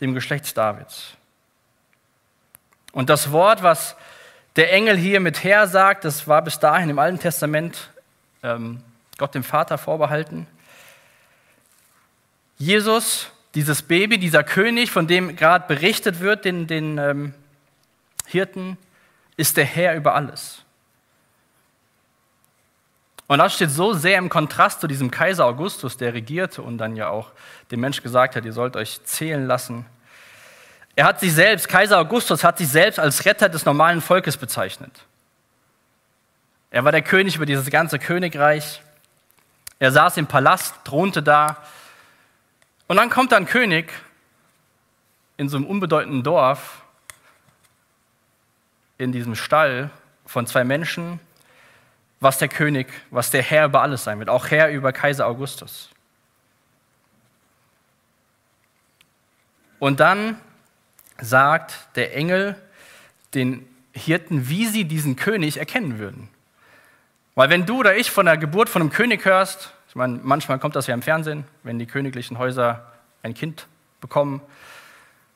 dem 0.00 0.14
Geschlecht 0.14 0.56
Davids. 0.56 1.14
Und 2.92 3.10
das 3.10 3.30
Wort, 3.32 3.62
was 3.62 3.96
der 4.56 4.72
Engel 4.72 4.96
hier 4.96 5.20
mit 5.20 5.44
Herr 5.44 5.68
sagt, 5.68 6.04
das 6.04 6.26
war 6.26 6.42
bis 6.42 6.58
dahin 6.58 6.90
im 6.90 6.98
Alten 6.98 7.20
Testament 7.20 7.90
ähm, 8.42 8.82
Gott 9.18 9.34
dem 9.34 9.44
Vater 9.44 9.78
vorbehalten. 9.78 10.46
Jesus, 12.56 13.30
dieses 13.54 13.82
Baby, 13.82 14.18
dieser 14.18 14.42
König, 14.42 14.90
von 14.90 15.06
dem 15.06 15.36
gerade 15.36 15.66
berichtet 15.68 16.20
wird, 16.20 16.44
den, 16.44 16.66
den 16.66 16.98
ähm, 16.98 17.34
Hirten, 18.26 18.76
ist 19.38 19.56
der 19.56 19.64
Herr 19.64 19.94
über 19.94 20.14
alles. 20.14 20.62
Und 23.28 23.38
das 23.38 23.54
steht 23.54 23.70
so 23.70 23.92
sehr 23.92 24.18
im 24.18 24.28
Kontrast 24.28 24.80
zu 24.80 24.86
diesem 24.86 25.10
Kaiser 25.10 25.46
Augustus, 25.46 25.96
der 25.96 26.12
regierte 26.12 26.60
und 26.60 26.78
dann 26.78 26.96
ja 26.96 27.08
auch 27.08 27.30
dem 27.70 27.80
Mensch 27.80 28.02
gesagt 28.02 28.36
hat, 28.36 28.44
ihr 28.44 28.52
sollt 28.52 28.74
euch 28.74 29.02
zählen 29.04 29.46
lassen. 29.46 29.86
Er 30.96 31.04
hat 31.04 31.20
sich 31.20 31.32
selbst, 31.32 31.68
Kaiser 31.68 31.98
Augustus 31.98 32.42
hat 32.42 32.58
sich 32.58 32.68
selbst 32.68 32.98
als 32.98 33.24
Retter 33.26 33.48
des 33.48 33.64
normalen 33.64 34.00
Volkes 34.00 34.36
bezeichnet. 34.36 35.04
Er 36.70 36.84
war 36.84 36.90
der 36.90 37.02
König 37.02 37.36
über 37.36 37.46
dieses 37.46 37.70
ganze 37.70 37.98
Königreich. 37.98 38.82
Er 39.78 39.92
saß 39.92 40.16
im 40.16 40.26
Palast, 40.26 40.74
thronte 40.84 41.22
da. 41.22 41.58
Und 42.88 42.96
dann 42.96 43.10
kommt 43.10 43.32
ein 43.32 43.46
König 43.46 43.92
in 45.36 45.48
so 45.48 45.58
einem 45.58 45.66
unbedeutenden 45.66 46.24
Dorf, 46.24 46.82
in 48.98 49.12
diesem 49.12 49.34
Stall 49.34 49.90
von 50.26 50.46
zwei 50.46 50.64
Menschen, 50.64 51.20
was 52.20 52.38
der 52.38 52.48
König, 52.48 52.88
was 53.10 53.30
der 53.30 53.42
Herr 53.42 53.66
über 53.66 53.82
alles 53.82 54.04
sein 54.04 54.18
wird, 54.18 54.28
auch 54.28 54.50
Herr 54.50 54.70
über 54.70 54.92
Kaiser 54.92 55.26
Augustus. 55.26 55.90
Und 59.78 60.00
dann 60.00 60.40
sagt 61.20 61.96
der 61.96 62.14
Engel 62.16 62.56
den 63.34 63.66
Hirten, 63.92 64.48
wie 64.48 64.66
sie 64.66 64.84
diesen 64.84 65.16
König 65.16 65.58
erkennen 65.58 65.98
würden. 65.98 66.28
Weil 67.34 67.50
wenn 67.50 67.66
du 67.66 67.78
oder 67.78 67.96
ich 67.96 68.10
von 68.10 68.26
der 68.26 68.36
Geburt 68.36 68.68
von 68.68 68.82
einem 68.82 68.90
König 68.90 69.24
hörst, 69.24 69.72
ich 69.88 69.94
meine, 69.94 70.18
manchmal 70.22 70.58
kommt 70.58 70.74
das 70.74 70.88
ja 70.88 70.94
im 70.94 71.02
Fernsehen, 71.02 71.44
wenn 71.62 71.78
die 71.78 71.86
königlichen 71.86 72.38
Häuser 72.38 72.92
ein 73.22 73.34
Kind 73.34 73.66
bekommen, 74.00 74.40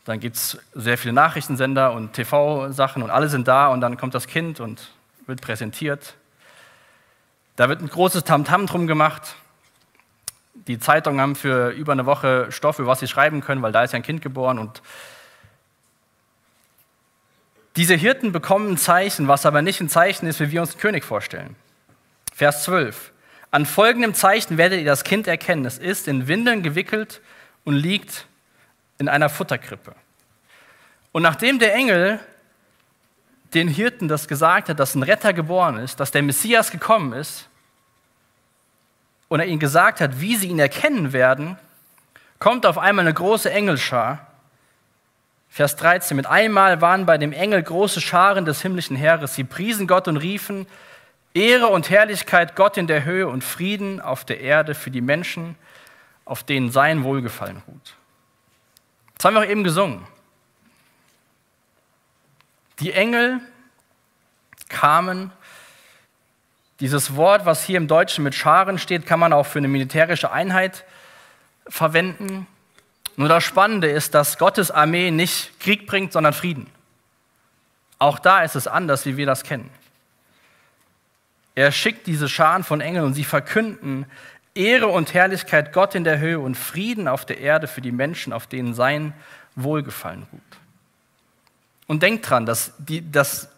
dann 0.04 0.18
gibt 0.18 0.37
es 0.37 0.59
sehr 0.75 0.99
viele 0.99 1.12
Nachrichtensender 1.12 1.92
und 1.92 2.12
TV-Sachen 2.12 3.02
und 3.02 3.11
alle 3.11 3.28
sind 3.28 3.47
da 3.47 3.68
und 3.68 3.80
dann 3.80 3.97
kommt 3.97 4.14
das 4.14 4.26
Kind 4.26 4.59
und 4.59 4.90
wird 5.26 5.40
präsentiert. 5.40 6.14
Da 7.56 7.68
wird 7.68 7.80
ein 7.80 7.88
großes 7.88 8.25
Tamtam 8.25 8.66
drum 8.66 8.87
gemacht. 8.87 9.37
Die 10.54 10.78
Zeitungen 10.78 11.21
haben 11.21 11.37
für 11.37 11.71
über 11.71 11.92
eine 11.92 12.06
Woche 12.06 12.50
Stoff, 12.50 12.78
über 12.78 12.88
was 12.88 13.00
sie 13.00 13.09
schreiben 13.09 13.40
können, 13.40 13.62
weil 13.62 13.73
da 13.73 13.85
ist 13.85 13.92
ja 13.92 13.99
ein 13.99 14.02
Kind 14.02 14.23
geboren 14.23 14.59
und 14.59 14.82
diese 17.76 17.94
Hirten 17.94 18.32
bekommen 18.32 18.73
ein 18.73 18.76
Zeichen, 18.76 19.28
was 19.28 19.47
aber 19.47 19.62
nicht 19.62 19.80
ein 19.80 19.88
Zeichen 19.88 20.26
ist, 20.26 20.40
wie 20.40 20.50
wir 20.50 20.61
uns 20.61 20.73
den 20.73 20.80
König 20.80 21.04
vorstellen. 21.04 21.56
Vers 22.35 22.64
12. 22.64 23.12
An 23.50 23.66
folgendem 23.66 24.14
Zeichen 24.14 24.59
werdet 24.59 24.80
ihr 24.80 24.87
das 24.87 25.04
Kind 25.04 25.26
erkennen. 25.26 25.64
Es 25.64 25.78
ist 25.78 26.09
in 26.09 26.28
Windeln 26.28 26.62
gewickelt 26.62 27.21
und 27.64 27.75
liegt 27.75 28.26
in 29.02 29.09
einer 29.09 29.28
Futterkrippe. 29.28 29.94
Und 31.11 31.23
nachdem 31.23 31.59
der 31.59 31.75
Engel 31.75 32.21
den 33.52 33.68
Hirten 33.68 34.09
das 34.09 34.28
gesagt 34.28 34.68
hat, 34.71 34.80
dass 34.80 34.94
ein 34.94 35.02
Retter 35.02 35.32
geboren 35.32 35.76
ist, 35.76 36.00
dass 36.00 36.11
der 36.11 36.23
Messias 36.23 36.71
gekommen 36.71 37.12
ist, 37.12 37.49
und 39.28 39.40
er 39.40 39.47
ihnen 39.47 39.61
gesagt 39.61 40.02
hat, 40.02 40.21
wie 40.21 40.37
sie 40.37 40.49
ihn 40.49 40.59
erkennen 40.59 41.14
werden, 41.14 41.56
kommt 42.38 42.66
auf 42.66 42.76
einmal 42.76 43.06
eine 43.06 43.14
große 43.14 43.50
Engelschar. 43.50 44.26
Vers 45.49 45.75
13. 45.76 46.14
Mit 46.18 46.26
einmal 46.26 46.82
waren 46.82 47.06
bei 47.06 47.16
dem 47.16 47.32
Engel 47.32 47.62
große 47.62 48.02
Scharen 48.02 48.44
des 48.44 48.61
himmlischen 48.61 48.94
Heeres. 48.94 49.35
Sie 49.35 49.44
priesen 49.44 49.87
Gott 49.87 50.06
und 50.06 50.18
riefen, 50.18 50.66
Ehre 51.32 51.68
und 51.68 51.88
Herrlichkeit 51.88 52.56
Gott 52.56 52.76
in 52.76 52.87
der 52.87 53.04
Höhe 53.06 53.26
und 53.26 53.42
Frieden 53.42 54.02
auf 54.02 54.26
der 54.26 54.40
Erde 54.40 54.75
für 54.75 54.90
die 54.90 55.00
Menschen, 55.00 55.56
auf 56.26 56.44
denen 56.44 56.71
sein 56.71 57.02
Wohlgefallen 57.02 57.62
ruht. 57.66 57.94
Das 59.22 59.28
haben 59.28 59.34
wir 59.34 59.42
auch 59.42 59.48
eben 59.48 59.62
gesungen. 59.62 60.04
Die 62.80 62.92
Engel 62.92 63.38
kamen. 64.68 65.30
Dieses 66.80 67.14
Wort, 67.14 67.46
was 67.46 67.62
hier 67.62 67.76
im 67.76 67.86
Deutschen 67.86 68.24
mit 68.24 68.34
Scharen 68.34 68.80
steht, 68.80 69.06
kann 69.06 69.20
man 69.20 69.32
auch 69.32 69.46
für 69.46 69.60
eine 69.60 69.68
militärische 69.68 70.32
Einheit 70.32 70.84
verwenden. 71.68 72.48
Nur 73.14 73.28
das 73.28 73.44
Spannende 73.44 73.88
ist, 73.88 74.12
dass 74.14 74.38
Gottes 74.38 74.72
Armee 74.72 75.12
nicht 75.12 75.60
Krieg 75.60 75.86
bringt, 75.86 76.12
sondern 76.12 76.32
Frieden. 76.32 76.66
Auch 78.00 78.18
da 78.18 78.42
ist 78.42 78.56
es 78.56 78.66
anders, 78.66 79.06
wie 79.06 79.16
wir 79.16 79.26
das 79.26 79.44
kennen. 79.44 79.70
Er 81.54 81.70
schickt 81.70 82.08
diese 82.08 82.28
Scharen 82.28 82.64
von 82.64 82.80
Engeln 82.80 83.04
und 83.04 83.14
sie 83.14 83.22
verkünden 83.22 84.06
Ehre 84.54 84.88
und 84.88 85.14
Herrlichkeit 85.14 85.73
Gott 85.73 85.94
in 85.94 86.04
der 86.04 86.18
Höhe 86.18 86.38
und 86.38 86.56
Frieden 86.56 87.09
auf 87.09 87.25
der 87.25 87.38
Erde 87.38 87.66
für 87.66 87.80
die 87.80 87.92
Menschen, 87.92 88.32
auf 88.32 88.47
denen 88.47 88.75
sein 88.75 89.14
Wohlgefallen 89.56 90.26
ruht. 90.32 90.40
Und 91.87 92.02
denkt 92.02 92.28
dran, 92.28 92.47
dass 92.47 92.73
die, 92.78 93.11
das 93.11 93.49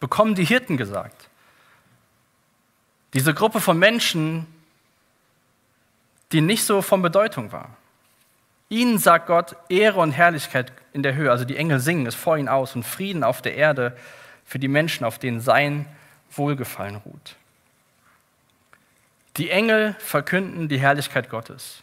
bekommen 0.00 0.34
die 0.34 0.44
Hirten 0.44 0.76
gesagt. 0.76 1.28
Diese 3.14 3.34
Gruppe 3.34 3.60
von 3.60 3.78
Menschen, 3.78 4.46
die 6.32 6.40
nicht 6.40 6.64
so 6.64 6.82
von 6.82 7.02
Bedeutung 7.02 7.52
war. 7.52 7.76
Ihnen 8.68 8.98
sagt 8.98 9.26
Gott 9.26 9.56
Ehre 9.68 10.00
und 10.00 10.12
Herrlichkeit 10.12 10.72
in 10.92 11.02
der 11.02 11.14
Höhe, 11.14 11.30
also 11.30 11.44
die 11.44 11.56
Engel 11.56 11.78
singen 11.78 12.06
es 12.06 12.14
vor 12.14 12.36
ihnen 12.36 12.48
aus 12.48 12.74
und 12.74 12.82
Frieden 12.84 13.22
auf 13.22 13.42
der 13.42 13.54
Erde 13.54 13.96
für 14.44 14.58
die 14.58 14.68
Menschen, 14.68 15.04
auf 15.04 15.18
denen 15.18 15.40
sein 15.40 15.86
Wohlgefallen 16.32 16.96
ruht. 16.96 17.36
Die 19.36 19.50
Engel 19.50 19.96
verkünden 19.98 20.68
die 20.68 20.78
Herrlichkeit 20.78 21.28
Gottes. 21.28 21.82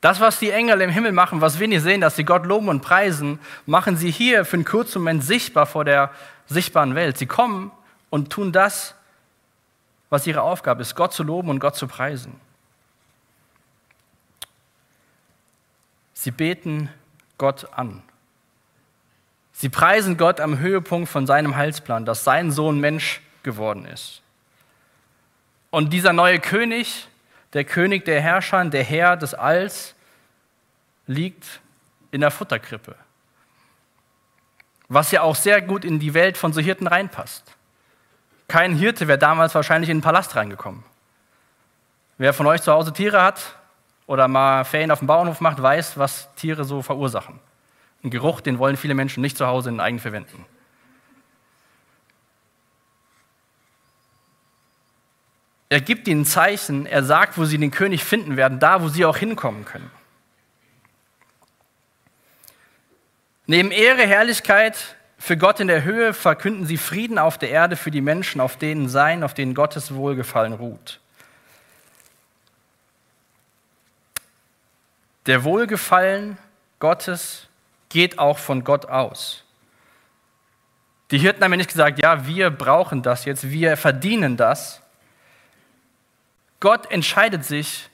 Das, 0.00 0.20
was 0.20 0.38
die 0.38 0.50
Engel 0.50 0.80
im 0.80 0.90
Himmel 0.90 1.12
machen, 1.12 1.40
was 1.40 1.60
wir 1.60 1.68
nicht 1.68 1.82
sehen, 1.82 2.00
dass 2.00 2.16
sie 2.16 2.24
Gott 2.24 2.44
loben 2.44 2.68
und 2.68 2.80
preisen, 2.82 3.38
machen 3.66 3.96
sie 3.96 4.10
hier 4.10 4.44
für 4.44 4.54
einen 4.54 4.64
kurzen 4.64 4.98
Moment 4.98 5.24
sichtbar 5.24 5.66
vor 5.66 5.84
der 5.84 6.10
sichtbaren 6.46 6.94
Welt. 6.94 7.18
Sie 7.18 7.26
kommen 7.26 7.70
und 8.10 8.30
tun 8.30 8.52
das, 8.52 8.94
was 10.10 10.26
ihre 10.26 10.42
Aufgabe 10.42 10.82
ist, 10.82 10.94
Gott 10.94 11.12
zu 11.12 11.22
loben 11.22 11.50
und 11.50 11.60
Gott 11.60 11.76
zu 11.76 11.86
preisen. 11.86 12.38
Sie 16.12 16.30
beten 16.30 16.90
Gott 17.38 17.68
an. 17.72 18.02
Sie 19.52 19.68
preisen 19.68 20.16
Gott 20.16 20.40
am 20.40 20.58
Höhepunkt 20.58 21.08
von 21.08 21.26
seinem 21.26 21.56
Heilsplan, 21.56 22.04
dass 22.04 22.24
sein 22.24 22.50
Sohn 22.50 22.80
Mensch 22.80 23.20
geworden 23.42 23.84
ist. 23.84 24.21
Und 25.72 25.94
dieser 25.94 26.12
neue 26.12 26.38
König, 26.38 27.08
der 27.54 27.64
König 27.64 28.04
der 28.04 28.20
Herrscher, 28.20 28.62
der 28.66 28.84
Herr 28.84 29.16
des 29.16 29.32
Alls, 29.32 29.94
liegt 31.06 31.62
in 32.10 32.20
der 32.20 32.30
Futterkrippe. 32.30 32.94
Was 34.88 35.10
ja 35.12 35.22
auch 35.22 35.34
sehr 35.34 35.62
gut 35.62 35.86
in 35.86 35.98
die 35.98 36.12
Welt 36.12 36.36
von 36.36 36.52
so 36.52 36.60
Hirten 36.60 36.86
reinpasst. 36.86 37.56
Kein 38.48 38.74
Hirte 38.74 39.08
wäre 39.08 39.18
damals 39.18 39.54
wahrscheinlich 39.54 39.88
in 39.88 39.96
den 39.96 40.02
Palast 40.02 40.36
reingekommen. 40.36 40.84
Wer 42.18 42.34
von 42.34 42.46
euch 42.46 42.60
zu 42.60 42.70
Hause 42.70 42.92
Tiere 42.92 43.22
hat 43.22 43.56
oder 44.06 44.28
mal 44.28 44.64
Ferien 44.64 44.90
auf 44.90 44.98
dem 44.98 45.08
Bauernhof 45.08 45.40
macht, 45.40 45.62
weiß, 45.62 45.96
was 45.96 46.28
Tiere 46.34 46.64
so 46.64 46.82
verursachen. 46.82 47.40
Ein 48.04 48.10
Geruch, 48.10 48.42
den 48.42 48.58
wollen 48.58 48.76
viele 48.76 48.92
Menschen 48.92 49.22
nicht 49.22 49.38
zu 49.38 49.46
Hause 49.46 49.70
in 49.70 49.80
eigenen 49.80 50.00
verwenden. 50.02 50.44
Er 55.72 55.80
gibt 55.80 56.06
ihnen 56.06 56.26
Zeichen, 56.26 56.84
er 56.84 57.02
sagt, 57.02 57.38
wo 57.38 57.46
sie 57.46 57.56
den 57.56 57.70
König 57.70 58.04
finden 58.04 58.36
werden, 58.36 58.58
da, 58.58 58.82
wo 58.82 58.88
sie 58.88 59.06
auch 59.06 59.16
hinkommen 59.16 59.64
können. 59.64 59.90
Neben 63.46 63.70
Ehre, 63.70 64.02
Herrlichkeit 64.02 64.76
für 65.16 65.38
Gott 65.38 65.60
in 65.60 65.68
der 65.68 65.82
Höhe 65.82 66.12
verkünden 66.12 66.66
sie 66.66 66.76
Frieden 66.76 67.18
auf 67.18 67.38
der 67.38 67.48
Erde 67.48 67.76
für 67.76 67.90
die 67.90 68.02
Menschen, 68.02 68.38
auf 68.42 68.58
denen 68.58 68.90
sein, 68.90 69.24
auf 69.24 69.32
denen 69.32 69.54
Gottes 69.54 69.94
Wohlgefallen 69.94 70.52
ruht. 70.52 71.00
Der 75.24 75.42
Wohlgefallen 75.42 76.36
Gottes 76.80 77.48
geht 77.88 78.18
auch 78.18 78.36
von 78.36 78.62
Gott 78.62 78.90
aus. 78.90 79.42
Die 81.12 81.18
Hirten 81.18 81.42
haben 81.42 81.52
ja 81.52 81.56
nicht 81.56 81.70
gesagt, 81.70 81.98
ja, 81.98 82.26
wir 82.26 82.50
brauchen 82.50 83.02
das 83.02 83.24
jetzt, 83.24 83.48
wir 83.50 83.78
verdienen 83.78 84.36
das. 84.36 84.81
Gott 86.62 86.92
entscheidet 86.92 87.44
sich 87.44 87.90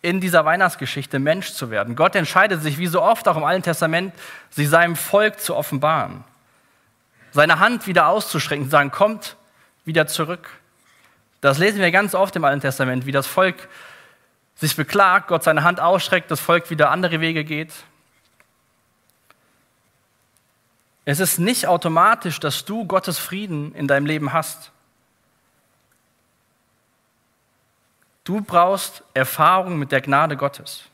in 0.00 0.20
dieser 0.20 0.44
Weihnachtsgeschichte 0.44 1.18
Mensch 1.18 1.54
zu 1.54 1.72
werden. 1.72 1.96
Gott 1.96 2.14
entscheidet 2.14 2.62
sich, 2.62 2.78
wie 2.78 2.86
so 2.86 3.02
oft 3.02 3.26
auch 3.26 3.36
im 3.36 3.42
Alten 3.42 3.64
Testament, 3.64 4.14
sich 4.48 4.68
seinem 4.68 4.94
Volk 4.94 5.40
zu 5.40 5.56
offenbaren. 5.56 6.22
Seine 7.32 7.58
Hand 7.58 7.88
wieder 7.88 8.06
auszustrecken, 8.06 8.66
zu 8.66 8.70
sagen, 8.70 8.92
kommt 8.92 9.36
wieder 9.84 10.06
zurück. 10.06 10.48
Das 11.40 11.58
lesen 11.58 11.80
wir 11.80 11.90
ganz 11.90 12.14
oft 12.14 12.36
im 12.36 12.44
Alten 12.44 12.60
Testament, 12.60 13.06
wie 13.06 13.12
das 13.12 13.26
Volk 13.26 13.68
sich 14.54 14.76
beklagt, 14.76 15.26
Gott 15.26 15.42
seine 15.42 15.64
Hand 15.64 15.80
ausstreckt, 15.80 16.30
das 16.30 16.38
Volk 16.38 16.70
wieder 16.70 16.92
andere 16.92 17.20
Wege 17.20 17.42
geht. 17.42 17.72
Es 21.04 21.18
ist 21.18 21.40
nicht 21.40 21.66
automatisch, 21.66 22.38
dass 22.38 22.64
du 22.64 22.84
Gottes 22.84 23.18
Frieden 23.18 23.74
in 23.74 23.88
deinem 23.88 24.06
Leben 24.06 24.32
hast. 24.32 24.71
Du 28.24 28.40
brauchst 28.40 29.02
Erfahrung 29.14 29.78
mit 29.78 29.92
der 29.92 30.00
Gnade 30.00 30.36
Gottes. 30.36 30.84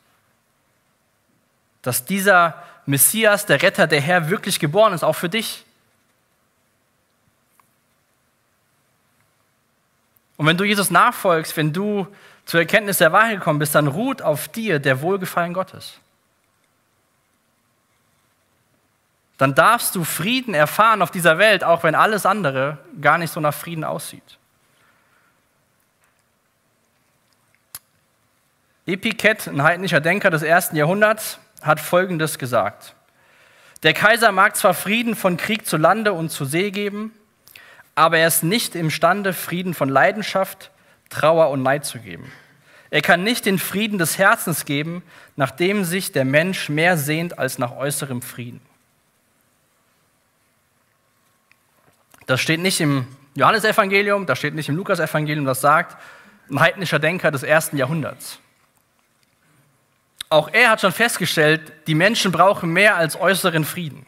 Dass 1.83 2.05
dieser 2.05 2.63
Messias, 2.87 3.47
der 3.47 3.63
Retter, 3.63 3.87
der 3.87 4.01
Herr 4.01 4.31
wirklich 4.31 4.59
geboren 4.59 4.93
ist, 4.93 5.05
auch 5.05 5.15
für 5.15 5.29
dich. 5.29 5.65
Und 10.37 10.47
wenn 10.47 10.57
du 10.57 10.65
Jesus 10.65 10.91
nachfolgst, 10.91 11.57
wenn 11.57 11.73
du 11.73 12.07
zur 12.47 12.61
Erkenntnis 12.61 12.99
der 12.99 13.13
Wahrheit 13.13 13.39
gekommen 13.39 13.59
bist, 13.59 13.75
dann 13.75 13.89
ruht 13.89 14.23
auf 14.23 14.49
dir 14.49 14.79
der 14.79 15.03
Wohlgefallen 15.03 15.53
Gottes. 15.53 16.01
dann 19.39 19.55
darfst 19.55 19.95
du 19.95 20.05
Frieden 20.05 20.53
erfahren 20.53 21.01
auf 21.01 21.13
dieser 21.13 21.39
Welt, 21.39 21.63
auch 21.63 21.85
wenn 21.85 21.95
alles 21.95 22.27
andere 22.27 22.79
gar 23.01 23.19
nicht 23.19 23.33
so 23.33 23.39
nach 23.41 23.55
Frieden 23.55 23.85
aussieht. 23.85 24.38
Epiket, 28.89 29.47
ein 29.49 29.63
heidnischer 29.63 30.01
Denker 30.01 30.31
des 30.31 30.43
ersten 30.43 30.75
Jahrhunderts, 30.75 31.39
hat 31.61 31.79
Folgendes 31.79 32.39
gesagt. 32.39 32.95
Der 33.83 33.93
Kaiser 33.93 34.33
mag 34.33 34.57
zwar 34.57 34.73
Frieden 34.73 35.15
von 35.15 35.37
Krieg 35.37 35.67
zu 35.67 35.77
Lande 35.77 36.15
und 36.15 36.31
zu 36.31 36.47
See 36.47 36.71
geben, 36.71 37.13
aber 37.95 38.17
er 38.17 38.27
ist 38.27 38.43
nicht 38.43 38.75
imstande, 38.75 39.35
Frieden 39.35 39.75
von 39.75 39.91
Leidenschaft, 39.91 40.71
Trauer 41.11 41.51
und 41.51 41.63
Neid 41.63 41.85
zu 41.85 41.99
geben. 41.99 42.33
Er 42.89 43.03
kann 43.03 43.23
nicht 43.23 43.45
den 43.45 43.59
Frieden 43.59 43.99
des 43.99 44.17
Herzens 44.17 44.65
geben, 44.65 45.03
nach 45.37 45.51
dem 45.51 45.85
sich 45.85 46.11
der 46.13 46.25
Mensch 46.25 46.71
mehr 46.71 46.97
sehnt 46.97 47.39
als 47.39 47.59
nach 47.59 47.77
äußerem 47.77 48.23
Frieden. 48.23 48.63
Das 52.25 52.41
steht 52.41 52.61
nicht 52.61 52.81
im 52.81 53.07
Johannesevangelium, 53.35 54.25
das 54.25 54.39
steht 54.39 54.55
nicht 54.55 54.71
im 54.71 54.77
Lukasevangelium, 54.77 55.45
das 55.45 55.61
sagt 55.61 55.99
ein 56.51 56.59
heidnischer 56.59 56.99
Denker 56.99 57.31
des 57.31 57.43
ersten 57.43 57.77
Jahrhunderts. 57.77 58.41
Auch 60.31 60.49
er 60.53 60.71
hat 60.71 60.81
schon 60.81 60.93
festgestellt, 60.93 61.73
die 61.87 61.95
Menschen 61.95 62.33
brauchen 62.33 62.71
mehr 62.73 62.97
als 62.97 63.19
äußeren 63.19 63.65
Frieden. 63.65 64.07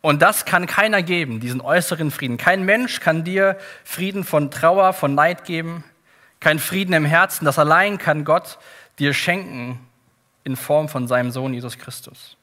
Und 0.00 0.22
das 0.22 0.44
kann 0.44 0.66
keiner 0.66 1.02
geben, 1.02 1.40
diesen 1.40 1.60
äußeren 1.60 2.10
Frieden. 2.10 2.38
Kein 2.38 2.64
Mensch 2.64 3.00
kann 3.00 3.22
dir 3.22 3.58
Frieden 3.84 4.24
von 4.24 4.50
Trauer, 4.50 4.92
von 4.92 5.14
Neid 5.14 5.44
geben, 5.44 5.84
kein 6.40 6.58
Frieden 6.58 6.94
im 6.94 7.04
Herzen. 7.04 7.44
Das 7.44 7.58
allein 7.58 7.98
kann 7.98 8.24
Gott 8.24 8.58
dir 8.98 9.12
schenken 9.12 9.78
in 10.42 10.56
Form 10.56 10.88
von 10.88 11.06
seinem 11.06 11.30
Sohn 11.30 11.52
Jesus 11.52 11.76
Christus. 11.76 12.36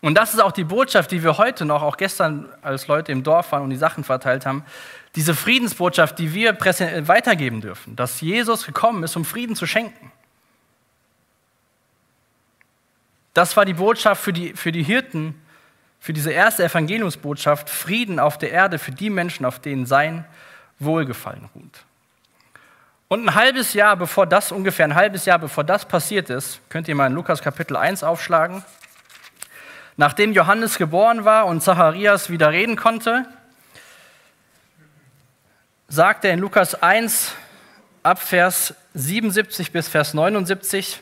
Und 0.00 0.14
das 0.14 0.32
ist 0.32 0.40
auch 0.40 0.52
die 0.52 0.64
Botschaft, 0.64 1.10
die 1.10 1.24
wir 1.24 1.38
heute 1.38 1.64
noch, 1.64 1.82
auch 1.82 1.96
gestern, 1.96 2.48
als 2.62 2.86
Leute 2.86 3.10
im 3.10 3.24
Dorf 3.24 3.50
waren 3.50 3.64
und 3.64 3.70
die 3.70 3.76
Sachen 3.76 4.04
verteilt 4.04 4.46
haben, 4.46 4.64
diese 5.14 5.34
Friedensbotschaft, 5.34 6.18
die 6.18 6.34
wir 6.34 6.58
weitergeben 6.60 7.60
dürfen, 7.60 7.96
dass 7.96 8.20
Jesus 8.20 8.66
gekommen 8.66 9.02
ist, 9.02 9.16
um 9.16 9.24
Frieden 9.24 9.56
zu 9.56 9.66
schenken. 9.66 10.12
Das 13.34 13.56
war 13.56 13.64
die 13.64 13.74
Botschaft 13.74 14.22
für 14.22 14.32
die, 14.32 14.52
für 14.54 14.72
die 14.72 14.82
Hirten, 14.82 15.40
für 16.00 16.12
diese 16.12 16.30
erste 16.30 16.64
Evangeliumsbotschaft, 16.64 17.70
Frieden 17.70 18.18
auf 18.20 18.38
der 18.38 18.50
Erde 18.50 18.78
für 18.78 18.92
die 18.92 19.10
Menschen, 19.10 19.44
auf 19.44 19.60
denen 19.60 19.86
sein 19.86 20.24
Wohlgefallen 20.78 21.48
ruht. 21.54 21.84
Und 23.08 23.26
ein 23.26 23.34
halbes 23.34 23.72
Jahr 23.72 23.96
bevor 23.96 24.26
das, 24.26 24.52
ungefähr 24.52 24.84
ein 24.84 24.94
halbes 24.94 25.24
Jahr 25.24 25.38
bevor 25.38 25.64
das 25.64 25.86
passiert 25.86 26.30
ist, 26.30 26.60
könnt 26.68 26.88
ihr 26.88 26.94
mal 26.94 27.06
in 27.06 27.14
Lukas 27.14 27.40
Kapitel 27.42 27.76
1 27.76 28.04
aufschlagen. 28.04 28.62
Nachdem 29.96 30.32
Johannes 30.32 30.76
geboren 30.76 31.24
war 31.24 31.46
und 31.46 31.62
Zacharias 31.62 32.30
wieder 32.30 32.52
reden 32.52 32.76
konnte, 32.76 33.26
sagt 35.88 36.26
er 36.26 36.34
in 36.34 36.40
Lukas 36.40 36.74
1 36.74 37.32
ab 38.02 38.20
Vers 38.20 38.74
77 38.94 39.72
bis 39.72 39.88
Vers 39.88 40.12
79, 40.12 41.00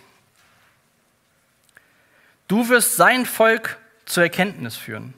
du 2.47 2.69
wirst 2.69 2.97
sein 2.97 3.27
Volk 3.27 3.79
zur 4.05 4.23
Erkenntnis 4.23 4.77
führen, 4.77 5.13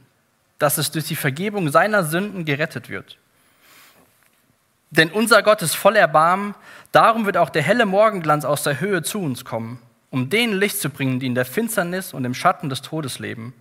dass 0.59 0.79
es 0.79 0.91
durch 0.91 1.05
die 1.05 1.17
Vergebung 1.17 1.71
seiner 1.71 2.03
Sünden 2.03 2.47
gerettet 2.47 2.89
wird. 2.89 3.19
Denn 4.91 5.11
unser 5.11 5.43
Gott 5.43 5.61
ist 5.61 5.75
voll 5.75 5.97
Erbarmen, 5.97 6.55
darum 6.93 7.27
wird 7.27 7.37
auch 7.37 7.51
der 7.51 7.63
helle 7.63 7.85
Morgenglanz 7.85 8.47
aus 8.47 8.63
der 8.63 8.81
Höhe 8.81 9.03
zu 9.03 9.21
uns 9.21 9.45
kommen, 9.45 9.83
um 10.11 10.31
denen 10.31 10.55
Licht 10.55 10.81
zu 10.81 10.89
bringen, 10.89 11.21
die 11.21 11.27
in 11.27 11.35
der 11.35 11.45
Finsternis 11.45 12.15
und 12.15 12.25
im 12.25 12.33
Schatten 12.33 12.71
des 12.71 12.81
Todes 12.81 13.19
leben 13.19 13.53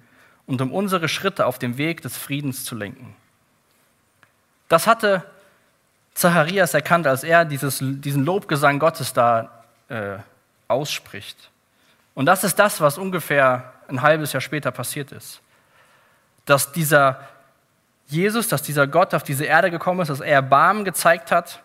und 0.46 0.62
um 0.62 0.72
unsere 0.72 1.10
Schritte 1.10 1.46
auf 1.46 1.60
dem 1.60 1.78
Weg 1.78 2.02
des 2.02 2.16
Friedens 2.16 2.64
zu 2.64 2.76
lenken. 2.76 3.14
Das 4.70 4.88
hatte 4.88 5.26
Zacharias 6.18 6.74
erkannt, 6.74 7.06
als 7.06 7.24
er 7.24 7.46
dieses, 7.46 7.78
diesen 7.80 8.26
Lobgesang 8.26 8.80
Gottes 8.80 9.14
da 9.14 9.64
äh, 9.88 10.18
ausspricht. 10.68 11.52
Und 12.16 12.26
das 12.26 12.44
ist 12.44 12.58
das, 12.58 12.82
was 12.82 12.98
ungefähr 12.98 13.72
ein 13.88 14.02
halbes 14.02 14.34
Jahr 14.34 14.42
später 14.42 14.72
passiert 14.72 15.12
ist. 15.12 15.42
Dass 16.46 16.72
dieser 16.72 17.20
Jesus, 18.08 18.48
dass 18.48 18.64
dieser 18.64 18.88
Gott 18.88 19.14
auf 19.14 19.22
diese 19.22 19.46
Erde 19.46 19.70
gekommen 19.70 20.00
ist, 20.00 20.08
dass 20.08 20.22
er 20.22 20.34
Erbarmen 20.34 20.86
gezeigt 20.86 21.32
hat 21.32 21.62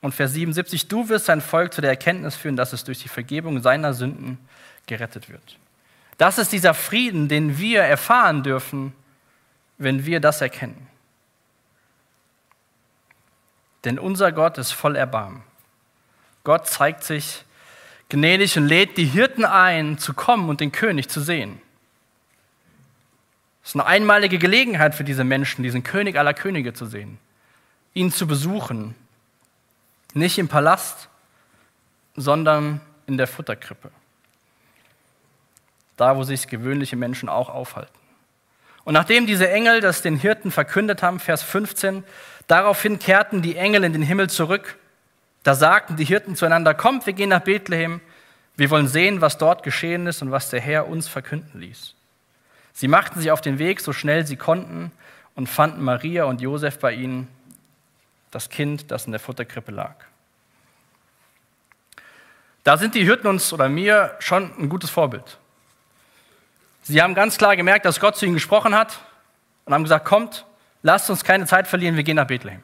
Und 0.00 0.14
Vers 0.14 0.32
77, 0.32 0.88
du 0.88 1.08
wirst 1.10 1.26
sein 1.26 1.42
Volk 1.42 1.74
zu 1.74 1.82
der 1.82 1.90
Erkenntnis 1.90 2.34
führen, 2.34 2.56
dass 2.56 2.72
es 2.72 2.84
durch 2.84 3.02
die 3.02 3.08
Vergebung 3.08 3.60
seiner 3.60 3.92
Sünden 3.92 4.38
gerettet 4.86 5.28
wird. 5.28 5.58
Das 6.16 6.38
ist 6.38 6.52
dieser 6.52 6.72
Frieden, 6.72 7.28
den 7.28 7.58
wir 7.58 7.82
erfahren 7.82 8.42
dürfen, 8.42 8.94
wenn 9.76 10.06
wir 10.06 10.20
das 10.20 10.40
erkennen. 10.40 10.88
Denn 13.84 13.98
unser 13.98 14.32
Gott 14.32 14.58
ist 14.58 14.72
voll 14.72 14.96
Erbarmen. 14.96 15.42
Gott 16.44 16.66
zeigt 16.66 17.04
sich 17.04 17.44
gnädig 18.08 18.56
und 18.56 18.66
lädt 18.66 18.96
die 18.96 19.04
Hirten 19.04 19.44
ein, 19.44 19.98
zu 19.98 20.14
kommen 20.14 20.48
und 20.48 20.60
den 20.60 20.72
König 20.72 21.08
zu 21.08 21.20
sehen. 21.20 21.60
Es 23.62 23.70
ist 23.70 23.76
eine 23.76 23.86
einmalige 23.86 24.38
Gelegenheit 24.38 24.94
für 24.94 25.04
diese 25.04 25.24
Menschen, 25.24 25.62
diesen 25.62 25.82
König 25.82 26.16
aller 26.16 26.32
Könige 26.32 26.72
zu 26.72 26.86
sehen, 26.86 27.18
ihn 27.92 28.10
zu 28.10 28.26
besuchen. 28.26 28.94
Nicht 30.14 30.38
im 30.38 30.48
Palast, 30.48 31.08
sondern 32.16 32.80
in 33.06 33.18
der 33.18 33.26
Futterkrippe. 33.26 33.90
Da, 35.98 36.16
wo 36.16 36.22
sich 36.22 36.48
gewöhnliche 36.48 36.96
Menschen 36.96 37.28
auch 37.28 37.50
aufhalten. 37.50 37.97
Und 38.88 38.94
nachdem 38.94 39.26
diese 39.26 39.50
Engel 39.50 39.82
das 39.82 40.00
den 40.00 40.16
Hirten 40.16 40.50
verkündet 40.50 41.02
haben, 41.02 41.20
Vers 41.20 41.42
15, 41.42 42.04
daraufhin 42.46 42.98
kehrten 42.98 43.42
die 43.42 43.56
Engel 43.56 43.84
in 43.84 43.92
den 43.92 44.00
Himmel 44.00 44.30
zurück 44.30 44.78
da 45.48 45.54
sagten 45.54 45.96
die 45.96 46.04
Hirten 46.04 46.36
zueinander, 46.36 46.74
kommt, 46.74 47.06
wir 47.06 47.14
gehen 47.14 47.30
nach 47.30 47.40
Bethlehem, 47.40 48.02
wir 48.56 48.68
wollen 48.68 48.86
sehen, 48.86 49.22
was 49.22 49.38
dort 49.38 49.62
geschehen 49.62 50.06
ist 50.06 50.20
und 50.20 50.30
was 50.30 50.50
der 50.50 50.60
Herr 50.60 50.88
uns 50.88 51.08
verkünden 51.08 51.60
ließ. 51.60 51.94
Sie 52.74 52.86
machten 52.86 53.18
sich 53.18 53.30
auf 53.30 53.40
den 53.40 53.58
Weg, 53.58 53.80
so 53.80 53.94
schnell 53.94 54.26
sie 54.26 54.36
konnten, 54.36 54.92
und 55.34 55.48
fanden 55.48 55.82
Maria 55.82 56.24
und 56.24 56.40
Josef 56.42 56.78
bei 56.80 56.92
ihnen, 56.92 57.28
das 58.30 58.50
Kind, 58.50 58.90
das 58.90 59.06
in 59.06 59.12
der 59.12 59.20
Futterkrippe 59.20 59.70
lag. 59.72 59.94
Da 62.62 62.76
sind 62.76 62.94
die 62.94 63.04
Hirten 63.04 63.28
uns 63.28 63.50
oder 63.52 63.70
mir 63.70 64.16
schon 64.18 64.52
ein 64.58 64.68
gutes 64.68 64.90
Vorbild. 64.90 65.38
Sie 66.88 67.02
haben 67.02 67.14
ganz 67.14 67.36
klar 67.36 67.54
gemerkt, 67.54 67.84
dass 67.84 68.00
Gott 68.00 68.16
zu 68.16 68.24
ihnen 68.24 68.32
gesprochen 68.32 68.74
hat 68.74 68.98
und 69.66 69.74
haben 69.74 69.82
gesagt, 69.82 70.06
kommt, 70.06 70.46
lasst 70.82 71.10
uns 71.10 71.22
keine 71.22 71.44
Zeit 71.44 71.68
verlieren, 71.68 71.96
wir 71.96 72.02
gehen 72.02 72.16
nach 72.16 72.26
Bethlehem. 72.26 72.62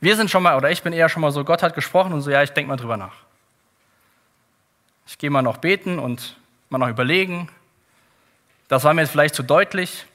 Wir 0.00 0.14
sind 0.14 0.30
schon 0.30 0.44
mal, 0.44 0.56
oder 0.56 0.70
ich 0.70 0.80
bin 0.80 0.92
eher 0.92 1.08
schon 1.08 1.20
mal 1.20 1.32
so, 1.32 1.42
Gott 1.44 1.64
hat 1.64 1.74
gesprochen 1.74 2.12
und 2.12 2.20
so, 2.20 2.30
ja, 2.30 2.44
ich 2.44 2.50
denke 2.50 2.68
mal 2.68 2.76
drüber 2.76 2.96
nach. 2.96 3.16
Ich 5.08 5.18
gehe 5.18 5.28
mal 5.28 5.42
noch 5.42 5.56
beten 5.56 5.98
und 5.98 6.36
mal 6.68 6.78
noch 6.78 6.88
überlegen. 6.88 7.48
Das 8.68 8.84
war 8.84 8.94
mir 8.94 9.00
jetzt 9.00 9.10
vielleicht 9.10 9.34
zu 9.34 9.42
deutlich. 9.42 10.06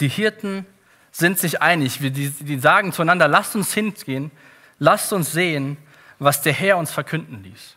Die 0.00 0.08
Hirten 0.08 0.64
sind 1.12 1.38
sich 1.38 1.60
einig. 1.60 1.98
Die, 2.00 2.58
sagen 2.58 2.90
zueinander, 2.90 3.28
lasst 3.28 3.54
uns 3.54 3.74
hingehen, 3.74 4.30
lasst 4.78 5.12
uns 5.12 5.30
sehen, 5.30 5.76
was 6.18 6.40
der 6.40 6.54
Herr 6.54 6.78
uns 6.78 6.90
verkünden 6.90 7.42
ließ. 7.42 7.76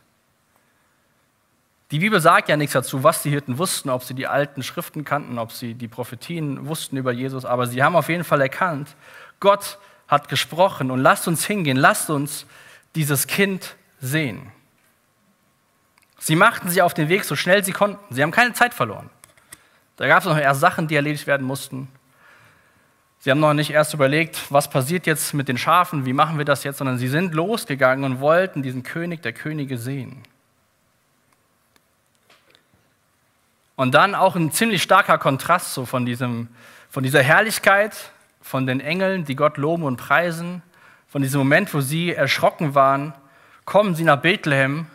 Die 1.92 2.00
Bibel 2.00 2.20
sagt 2.20 2.50
ja 2.50 2.58
nichts 2.58 2.74
dazu, 2.74 3.04
was 3.04 3.22
die 3.22 3.30
Hirten 3.30 3.58
wussten, 3.58 3.90
ob 3.90 4.04
sie 4.04 4.14
die 4.14 4.28
alten 4.28 4.64
Schriften 4.64 5.04
kannten, 5.04 5.38
ob 5.38 5.52
sie 5.52 5.76
die 5.76 5.88
Prophetien 5.88 6.68
wussten 6.68 6.98
über 6.98 7.12
Jesus, 7.12 7.46
aber 7.46 7.68
sie 7.68 7.84
haben 7.84 7.96
auf 7.96 8.10
jeden 8.10 8.24
Fall 8.24 8.42
erkannt, 8.42 8.96
Gott 9.40 9.78
hat 10.08 10.30
gesprochen 10.30 10.92
und 10.92 11.00
lasst 11.00 11.28
uns 11.28 11.46
hingehen, 11.46 11.78
lasst 11.78 12.10
uns 12.10 12.46
dieses 12.96 13.28
Kind 13.28 13.76
sehen. 14.00 14.52
Sie 16.20 16.36
machten 16.36 16.70
sich 16.70 16.82
auf 16.82 16.94
den 16.94 17.10
Weg 17.10 17.26
so 17.26 17.36
schnell 17.36 17.66
sie 17.66 17.74
konnten. 17.74 18.14
Sie 18.14 18.24
haben 18.24 18.32
keine 18.32 18.54
Zeit 18.54 18.74
verloren. 18.74 19.10
Da 19.98 20.08
gab 20.08 20.20
es 20.20 20.26
noch 20.26 20.38
erst 20.38 20.62
Sachen, 20.62 20.88
die 20.88 20.96
erledigt 20.96 21.28
werden 21.28 21.46
mussten. 21.46 21.90
Sie 23.20 23.30
haben 23.30 23.40
noch 23.40 23.54
nicht 23.54 23.72
erst 23.72 23.94
überlegt, 23.94 24.52
was 24.52 24.70
passiert 24.70 25.06
jetzt 25.06 25.34
mit 25.34 25.48
den 25.48 25.58
Schafen, 25.58 26.06
wie 26.06 26.14
machen 26.14 26.38
wir 26.38 26.46
das 26.46 26.64
jetzt, 26.64 26.78
sondern 26.78 26.98
sie 26.98 27.08
sind 27.08 27.34
losgegangen 27.34 28.04
und 28.06 28.20
wollten 28.20 28.62
diesen 28.62 28.84
König 28.84 29.22
der 29.22 29.34
Könige 29.34 29.78
sehen. 29.78 30.24
Und 33.84 33.96
dann 33.96 34.16
auch 34.16 34.38
ein 34.38 34.50
ziemlich 34.54 34.82
starker 34.82 35.18
Kontrast 35.18 35.74
so 35.74 35.86
von, 35.86 36.06
diesem, 36.06 36.48
von 36.90 37.04
dieser 37.04 37.22
Herrlichkeit 37.22 37.94
von 38.40 38.66
den 38.66 38.80
Engeln, 38.80 39.26
die 39.26 39.36
Gott 39.36 39.58
loben 39.58 39.84
und 39.84 39.98
preisen, 39.98 40.64
von 41.10 41.22
diesem 41.22 41.40
Moment, 41.40 41.74
wo 41.74 41.82
sie 41.82 42.14
erschrocken 42.14 42.76
waren, 42.76 43.14
kommen 43.66 43.94
sie 43.94 44.06
nach 44.06 44.22
Bethlehem 44.22 44.86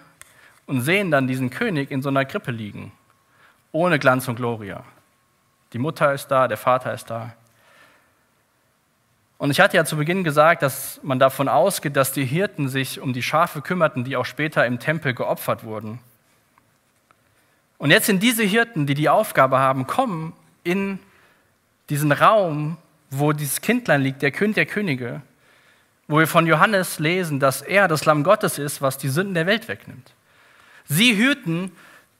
und 0.64 0.80
sehen 0.80 1.10
dann 1.10 1.26
diesen 1.26 1.50
König 1.50 1.90
in 1.90 2.00
so 2.00 2.08
einer 2.08 2.24
Krippe 2.24 2.50
liegen, 2.50 2.90
ohne 3.72 3.98
Glanz 3.98 4.26
und 4.26 4.36
Gloria. 4.36 4.84
Die 5.74 5.78
Mutter 5.78 6.14
ist 6.14 6.28
da, 6.28 6.48
der 6.48 6.56
Vater 6.56 6.94
ist 6.94 7.10
da. 7.10 7.34
Und 9.36 9.50
ich 9.50 9.60
hatte 9.60 9.76
ja 9.76 9.84
zu 9.84 9.98
Beginn 9.98 10.24
gesagt, 10.24 10.62
dass 10.62 10.98
man 11.02 11.18
davon 11.18 11.50
ausgeht, 11.50 11.94
dass 11.94 12.12
die 12.12 12.24
Hirten 12.24 12.70
sich 12.70 13.00
um 13.00 13.12
die 13.12 13.22
Schafe 13.22 13.60
kümmerten, 13.60 14.04
die 14.04 14.16
auch 14.16 14.24
später 14.24 14.64
im 14.64 14.78
Tempel 14.78 15.12
geopfert 15.12 15.62
wurden. 15.62 16.00
Und 17.78 17.90
jetzt 17.90 18.06
sind 18.06 18.22
diese 18.22 18.42
Hirten, 18.42 18.86
die 18.86 18.94
die 18.94 19.08
Aufgabe 19.08 19.58
haben, 19.58 19.86
kommen 19.86 20.34
in 20.64 20.98
diesen 21.88 22.12
Raum, 22.12 22.76
wo 23.10 23.32
dieses 23.32 23.60
Kindlein 23.60 24.02
liegt, 24.02 24.20
der 24.20 24.32
König 24.32 24.56
der 24.56 24.66
Könige, 24.66 25.22
wo 26.08 26.18
wir 26.18 26.26
von 26.26 26.46
Johannes 26.46 26.98
lesen, 26.98 27.40
dass 27.40 27.62
er 27.62 27.88
das 27.88 28.04
Lamm 28.04 28.24
Gottes 28.24 28.58
ist, 28.58 28.82
was 28.82 28.98
die 28.98 29.08
Sünden 29.08 29.34
der 29.34 29.46
Welt 29.46 29.68
wegnimmt. 29.68 30.12
Sie 30.86 31.16
hüten 31.16 31.70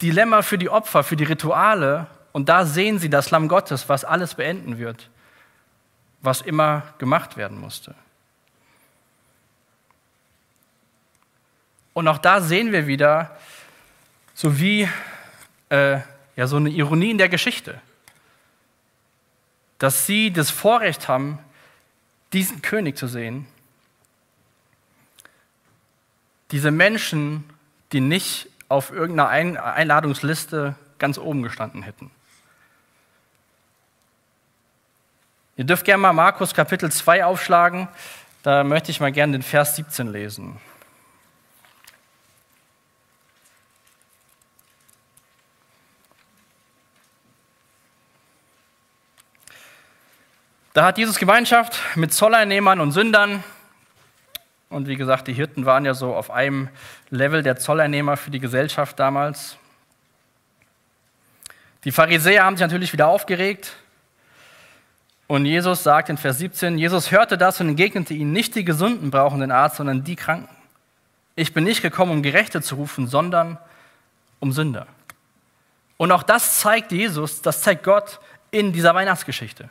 die 0.01 0.11
Lämmer 0.11 0.43
für 0.43 0.59
die 0.59 0.71
Opfer, 0.71 1.03
für 1.03 1.17
die 1.17 1.25
Rituale 1.25 2.07
und 2.33 2.49
da 2.49 2.65
sehen 2.65 2.99
sie 2.99 3.11
das 3.11 3.31
Lamm 3.31 3.49
Gottes, 3.49 3.89
was 3.89 4.05
alles 4.05 4.35
beenden 4.35 4.79
wird, 4.79 5.11
was 6.21 6.41
immer 6.41 6.83
gemacht 6.99 7.37
werden 7.37 7.59
musste. 7.59 7.95
Und 11.95 12.07
auch 12.07 12.19
da 12.19 12.41
sehen 12.41 12.71
wir 12.71 12.87
wieder 12.87 13.37
so 14.35 14.61
wie 14.61 14.89
äh, 15.71 16.01
ja, 16.37 16.47
so 16.47 16.57
eine 16.57 16.71
Ironie 16.71 17.11
in 17.11 17.19
der 17.19 17.29
Geschichte 17.29 17.81
dass 19.79 20.07
sie 20.07 20.33
das 20.33 20.51
Vorrecht 20.51 21.09
haben, 21.09 21.39
diesen 22.33 22.63
König 22.63 22.99
zu 22.99 23.07
sehen. 23.07 23.47
Diese 26.51 26.71
Menschen, 26.71 27.49
die 27.93 28.01
nicht 28.01 28.49
auf 28.69 28.91
irgendeiner 28.91 29.29
Einladungsliste 29.29 30.75
ganz 30.99 31.17
oben 31.17 31.43
gestanden 31.43 31.83
hätten. 31.83 32.11
Ihr 35.57 35.65
dürft 35.65 35.85
gerne 35.85 36.03
mal 36.03 36.13
Markus 36.13 36.55
Kapitel 36.55 36.91
2 36.91 37.25
aufschlagen. 37.25 37.89
Da 38.43 38.65
möchte 38.65 38.91
ich 38.91 39.01
mal 39.01 39.13
gerne 39.13 39.33
den 39.33 39.43
Vers 39.43 39.77
17 39.77 40.13
lesen. 40.13 40.61
Da 50.79 50.85
hat 50.85 50.97
Jesus 50.97 51.19
Gemeinschaft 51.19 51.81
mit 51.97 52.15
Zolleinnehmern 52.15 52.79
und 52.79 52.93
Sündern. 52.93 53.43
Und 54.71 54.87
wie 54.87 54.95
gesagt, 54.95 55.27
die 55.27 55.33
Hirten 55.33 55.67
waren 55.67 55.85
ja 55.85 55.93
so 55.93 56.15
auf 56.15 56.31
einem 56.31 56.69
Level 57.11 57.43
der 57.43 57.57
Zolleinnehmer 57.57 58.17
für 58.17 58.31
die 58.31 58.39
Gesellschaft 58.39 58.97
damals. 58.97 59.57
Die 61.83 61.91
Pharisäer 61.91 62.45
haben 62.45 62.57
sich 62.57 62.61
natürlich 62.61 62.93
wieder 62.93 63.09
aufgeregt. 63.09 63.75
Und 65.27 65.47
Jesus 65.47 65.83
sagt 65.83 66.11
in 66.11 66.17
Vers 66.17 66.39
17, 66.39 66.79
Jesus 66.79 67.11
hörte 67.11 67.37
das 67.37 67.61
und 67.61 67.71
entgegnete 67.71 68.15
ihnen, 68.15 68.31
nicht 68.31 68.55
die 68.55 68.65
Gesunden 68.65 69.11
brauchen 69.11 69.41
den 69.41 69.51
Arzt, 69.51 69.79
sondern 69.79 70.05
die 70.05 70.15
Kranken. 70.15 70.55
Ich 71.35 71.53
bin 71.53 71.65
nicht 71.65 71.83
gekommen, 71.83 72.13
um 72.13 72.23
Gerechte 72.23 72.63
zu 72.63 72.77
rufen, 72.77 73.09
sondern 73.09 73.59
um 74.39 74.53
Sünder. 74.53 74.87
Und 75.97 76.13
auch 76.13 76.23
das 76.23 76.61
zeigt 76.61 76.93
Jesus, 76.93 77.43
das 77.43 77.63
zeigt 77.63 77.83
Gott 77.83 78.21
in 78.53 78.73
dieser 78.73 78.95
Weihnachtsgeschichte 78.95 79.71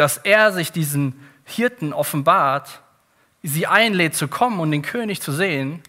dass 0.00 0.16
er 0.16 0.50
sich 0.50 0.72
diesen 0.72 1.28
Hirten 1.44 1.92
offenbart, 1.92 2.80
sie 3.42 3.66
einlädt 3.66 4.14
zu 4.14 4.28
kommen 4.28 4.58
und 4.58 4.70
den 4.70 4.80
König 4.80 5.20
zu 5.20 5.30
sehen. 5.30 5.82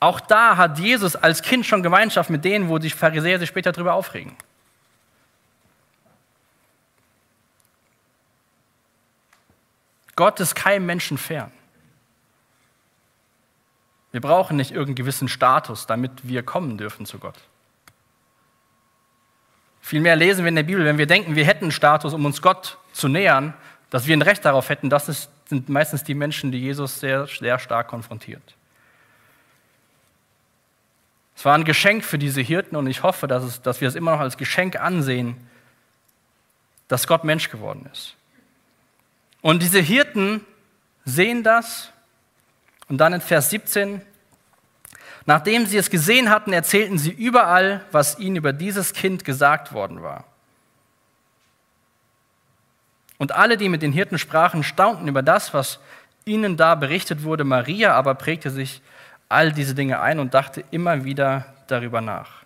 Auch 0.00 0.20
da 0.20 0.56
hat 0.56 0.78
Jesus 0.78 1.14
als 1.14 1.42
Kind 1.42 1.66
schon 1.66 1.82
Gemeinschaft 1.82 2.30
mit 2.30 2.46
denen, 2.46 2.70
wo 2.70 2.78
die 2.78 2.88
Pharisäer 2.88 3.38
sich 3.38 3.50
später 3.50 3.72
darüber 3.72 3.92
aufregen. 3.92 4.34
Gott 10.16 10.40
ist 10.40 10.54
keinem 10.54 10.86
Menschen 10.86 11.18
fern. 11.18 11.52
Wir 14.12 14.22
brauchen 14.22 14.56
nicht 14.56 14.70
irgendeinen 14.70 14.94
gewissen 14.94 15.28
Status, 15.28 15.86
damit 15.86 16.26
wir 16.26 16.42
kommen 16.42 16.78
dürfen 16.78 17.04
zu 17.04 17.18
Gott. 17.18 17.36
Vielmehr 19.82 20.14
lesen 20.16 20.44
wir 20.44 20.48
in 20.48 20.56
der 20.56 20.62
Bibel, 20.62 20.84
wenn 20.84 20.96
wir 20.96 21.06
denken, 21.06 21.34
wir 21.34 21.44
hätten 21.44 21.64
einen 21.64 21.72
Status, 21.72 22.14
um 22.14 22.24
uns 22.24 22.40
Gott 22.40 22.78
zu 22.92 23.08
nähern, 23.08 23.52
dass 23.90 24.06
wir 24.06 24.16
ein 24.16 24.22
Recht 24.22 24.44
darauf 24.44 24.68
hätten, 24.70 24.88
das 24.88 25.08
ist, 25.08 25.28
sind 25.46 25.68
meistens 25.68 26.04
die 26.04 26.14
Menschen, 26.14 26.52
die 26.52 26.58
Jesus 26.60 27.00
sehr, 27.00 27.26
sehr 27.26 27.58
stark 27.58 27.88
konfrontiert. 27.88 28.54
Es 31.36 31.44
war 31.44 31.54
ein 31.54 31.64
Geschenk 31.64 32.04
für 32.04 32.18
diese 32.18 32.40
Hirten 32.40 32.76
und 32.76 32.86
ich 32.86 33.02
hoffe, 33.02 33.26
dass, 33.26 33.42
es, 33.42 33.60
dass 33.60 33.80
wir 33.80 33.88
es 33.88 33.96
immer 33.96 34.12
noch 34.12 34.20
als 34.20 34.36
Geschenk 34.36 34.76
ansehen, 34.76 35.36
dass 36.86 37.08
Gott 37.08 37.24
Mensch 37.24 37.50
geworden 37.50 37.88
ist. 37.92 38.14
Und 39.40 39.62
diese 39.62 39.80
Hirten 39.80 40.42
sehen 41.04 41.42
das 41.42 41.90
und 42.88 42.98
dann 42.98 43.12
in 43.12 43.20
Vers 43.20 43.50
17, 43.50 44.00
nachdem 45.26 45.66
sie 45.66 45.76
es 45.76 45.90
gesehen 45.90 46.30
hatten, 46.30 46.52
erzählten 46.52 46.98
sie 46.98 47.10
überall, 47.10 47.84
was 47.92 48.18
ihnen 48.18 48.36
über 48.36 48.52
dieses 48.52 48.92
Kind 48.92 49.24
gesagt 49.24 49.72
worden 49.72 50.02
war. 50.02 50.24
Und 53.18 53.32
alle, 53.32 53.56
die 53.56 53.68
mit 53.68 53.82
den 53.82 53.92
Hirten 53.92 54.18
sprachen, 54.18 54.64
staunten 54.64 55.06
über 55.06 55.22
das, 55.22 55.54
was 55.54 55.78
ihnen 56.24 56.56
da 56.56 56.74
berichtet 56.74 57.22
wurde. 57.22 57.44
Maria 57.44 57.94
aber 57.94 58.14
prägte 58.14 58.50
sich 58.50 58.82
all 59.28 59.52
diese 59.52 59.74
Dinge 59.74 60.00
ein 60.00 60.18
und 60.18 60.34
dachte 60.34 60.64
immer 60.70 61.04
wieder 61.04 61.46
darüber 61.68 62.00
nach. 62.00 62.42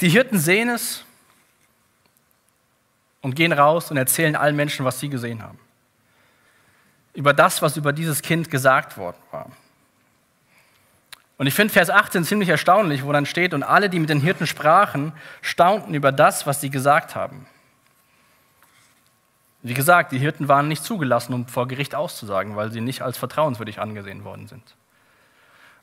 Die 0.00 0.08
Hirten 0.08 0.38
sehen 0.40 0.68
es 0.68 1.04
und 3.20 3.36
gehen 3.36 3.52
raus 3.52 3.92
und 3.92 3.96
erzählen 3.96 4.34
allen 4.34 4.56
Menschen, 4.56 4.84
was 4.84 4.98
sie 4.98 5.08
gesehen 5.08 5.40
haben. 5.40 5.61
Über 7.14 7.34
das, 7.34 7.62
was 7.62 7.76
über 7.76 7.92
dieses 7.92 8.22
Kind 8.22 8.50
gesagt 8.50 8.96
worden 8.96 9.16
war. 9.30 9.50
Und 11.42 11.46
ich 11.46 11.54
finde 11.54 11.72
Vers 11.72 11.90
18 11.90 12.24
ziemlich 12.24 12.48
erstaunlich, 12.48 13.04
wo 13.04 13.12
dann 13.12 13.26
steht, 13.26 13.52
und 13.52 13.62
alle, 13.64 13.90
die 13.90 13.98
mit 13.98 14.10
den 14.10 14.20
Hirten 14.20 14.46
sprachen, 14.46 15.12
staunten 15.40 15.92
über 15.92 16.12
das, 16.12 16.46
was 16.46 16.60
sie 16.60 16.70
gesagt 16.70 17.16
haben. 17.16 17.46
Wie 19.62 19.74
gesagt, 19.74 20.12
die 20.12 20.18
Hirten 20.18 20.48
waren 20.48 20.68
nicht 20.68 20.84
zugelassen, 20.84 21.34
um 21.34 21.46
vor 21.46 21.68
Gericht 21.68 21.94
auszusagen, 21.94 22.56
weil 22.56 22.70
sie 22.72 22.80
nicht 22.80 23.02
als 23.02 23.16
vertrauenswürdig 23.16 23.80
angesehen 23.80 24.24
worden 24.24 24.48
sind. 24.48 24.62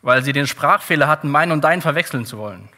Weil 0.02 0.24
sie 0.24 0.34
den 0.34 0.48
Sprachfehler 0.48 1.08
hatten, 1.08 1.30
mein 1.30 1.52
und 1.52 1.62
dein 1.62 1.82
verwechseln 1.82 2.26
zu 2.26 2.38
wollen. 2.38 2.70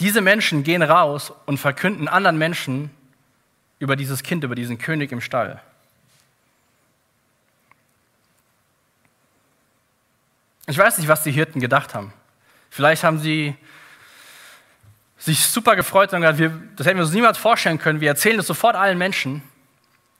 Diese 0.00 0.20
Menschen 0.20 0.64
gehen 0.64 0.82
raus 0.82 1.32
und 1.46 1.58
verkünden 1.58 2.08
anderen 2.08 2.36
Menschen 2.36 2.90
über 3.78 3.96
dieses 3.96 4.22
Kind, 4.22 4.44
über 4.44 4.54
diesen 4.54 4.78
König 4.78 5.12
im 5.12 5.20
Stall. 5.20 5.62
Ich 10.66 10.78
weiß 10.78 10.98
nicht, 10.98 11.08
was 11.08 11.22
die 11.22 11.32
Hirten 11.32 11.60
gedacht 11.60 11.94
haben. 11.94 12.12
Vielleicht 12.70 13.04
haben 13.04 13.18
sie 13.18 13.54
sich 15.18 15.44
super 15.46 15.76
gefreut 15.76 16.12
und 16.12 16.20
gesagt, 16.20 16.38
wir, 16.38 16.50
das 16.76 16.86
hätten 16.86 16.98
wir 16.98 17.04
uns 17.04 17.12
niemals 17.12 17.38
vorstellen 17.38 17.78
können. 17.78 18.00
Wir 18.00 18.08
erzählen 18.08 18.36
das 18.36 18.46
sofort 18.46 18.74
allen 18.74 18.98
Menschen, 18.98 19.42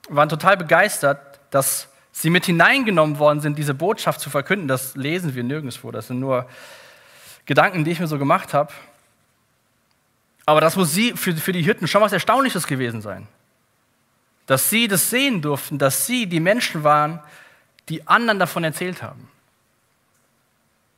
waren 0.08 0.28
total 0.28 0.56
begeistert, 0.56 1.40
dass 1.50 1.88
sie 2.12 2.30
mit 2.30 2.46
hineingenommen 2.46 3.18
worden 3.18 3.40
sind, 3.40 3.58
diese 3.58 3.74
Botschaft 3.74 4.20
zu 4.20 4.30
verkünden. 4.30 4.68
Das 4.68 4.94
lesen 4.94 5.34
wir 5.34 5.42
nirgendwo. 5.42 5.90
Das 5.90 6.08
sind 6.08 6.20
nur 6.20 6.48
Gedanken, 7.46 7.84
die 7.84 7.90
ich 7.90 8.00
mir 8.00 8.06
so 8.06 8.18
gemacht 8.18 8.54
habe. 8.54 8.72
Aber 10.44 10.60
das 10.60 10.76
muss 10.76 10.92
sie, 10.92 11.12
für, 11.12 11.34
für 11.34 11.52
die 11.52 11.62
Hirten 11.62 11.88
schon 11.88 12.02
was 12.02 12.12
Erstaunliches 12.12 12.66
gewesen 12.66 13.00
sein. 13.00 13.26
Dass 14.46 14.70
sie 14.70 14.88
das 14.88 15.08
sehen 15.08 15.40
durften, 15.40 15.78
dass 15.78 16.06
sie 16.06 16.26
die 16.26 16.40
Menschen 16.40 16.84
waren, 16.84 17.20
die 17.88 18.06
anderen 18.06 18.38
davon 18.38 18.64
erzählt 18.64 19.02
haben. 19.02 19.28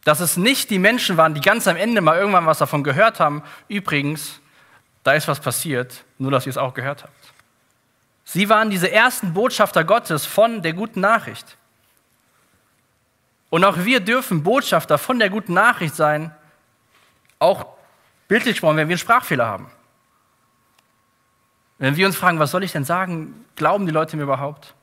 Dass 0.05 0.21
es 0.21 0.37
nicht 0.37 0.71
die 0.71 0.79
Menschen 0.79 1.17
waren, 1.17 1.35
die 1.35 1.41
ganz 1.41 1.67
am 1.67 1.77
Ende 1.77 2.01
mal 2.01 2.19
irgendwann 2.19 2.47
was 2.47 2.59
davon 2.59 2.85
gehört 2.85 3.21
haben. 3.21 3.43
Übrigens, 3.69 4.41
da 5.03 5.13
ist 5.13 5.29
was 5.29 5.41
passiert, 5.41 6.05
nur 6.19 6.31
dass 6.31 6.47
ihr 6.47 6.51
es 6.51 6.59
auch 6.59 6.75
gehört 6.75 7.03
habt. 7.05 7.13
Sie 8.25 8.49
waren 8.49 8.71
diese 8.71 8.91
ersten 8.91 9.35
Botschafter 9.35 9.85
Gottes 9.85 10.27
von 10.27 10.63
der 10.63 10.73
guten 10.73 11.01
Nachricht. 11.01 11.57
Und 13.51 13.65
auch 13.65 13.85
wir 13.85 14.01
dürfen 14.01 14.43
Botschafter 14.43 14.99
von 14.99 15.19
der 15.19 15.31
guten 15.31 15.55
Nachricht 15.55 15.95
sein, 15.95 16.35
auch 17.39 17.75
Bildlich 18.29 18.55
gesprochen, 18.55 18.77
wenn 18.77 18.89
wir 18.89 18.95
einen 18.95 18.99
Sprachfehler 18.99 19.47
haben. 19.47 19.71
Wenn 21.79 21.97
wir 21.97 22.07
uns 22.07 22.17
fragen, 22.17 22.39
was 22.39 22.51
soll 22.51 22.65
ich 22.65 22.73
denn 22.73 22.85
sagen, 22.85 23.45
glauben 23.57 23.87
die 23.87 23.93
Leute 23.93 24.17
mir 24.17 24.23
überhaupt? 24.23 24.75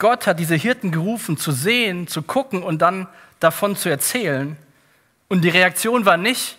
Gott 0.00 0.26
hat 0.26 0.40
diese 0.40 0.56
Hirten 0.56 0.90
gerufen, 0.90 1.36
zu 1.36 1.52
sehen, 1.52 2.08
zu 2.08 2.22
gucken 2.22 2.62
und 2.62 2.80
dann 2.80 3.06
davon 3.38 3.76
zu 3.76 3.90
erzählen. 3.90 4.56
Und 5.28 5.42
die 5.42 5.50
Reaktion 5.50 6.06
war 6.06 6.16
nicht, 6.16 6.58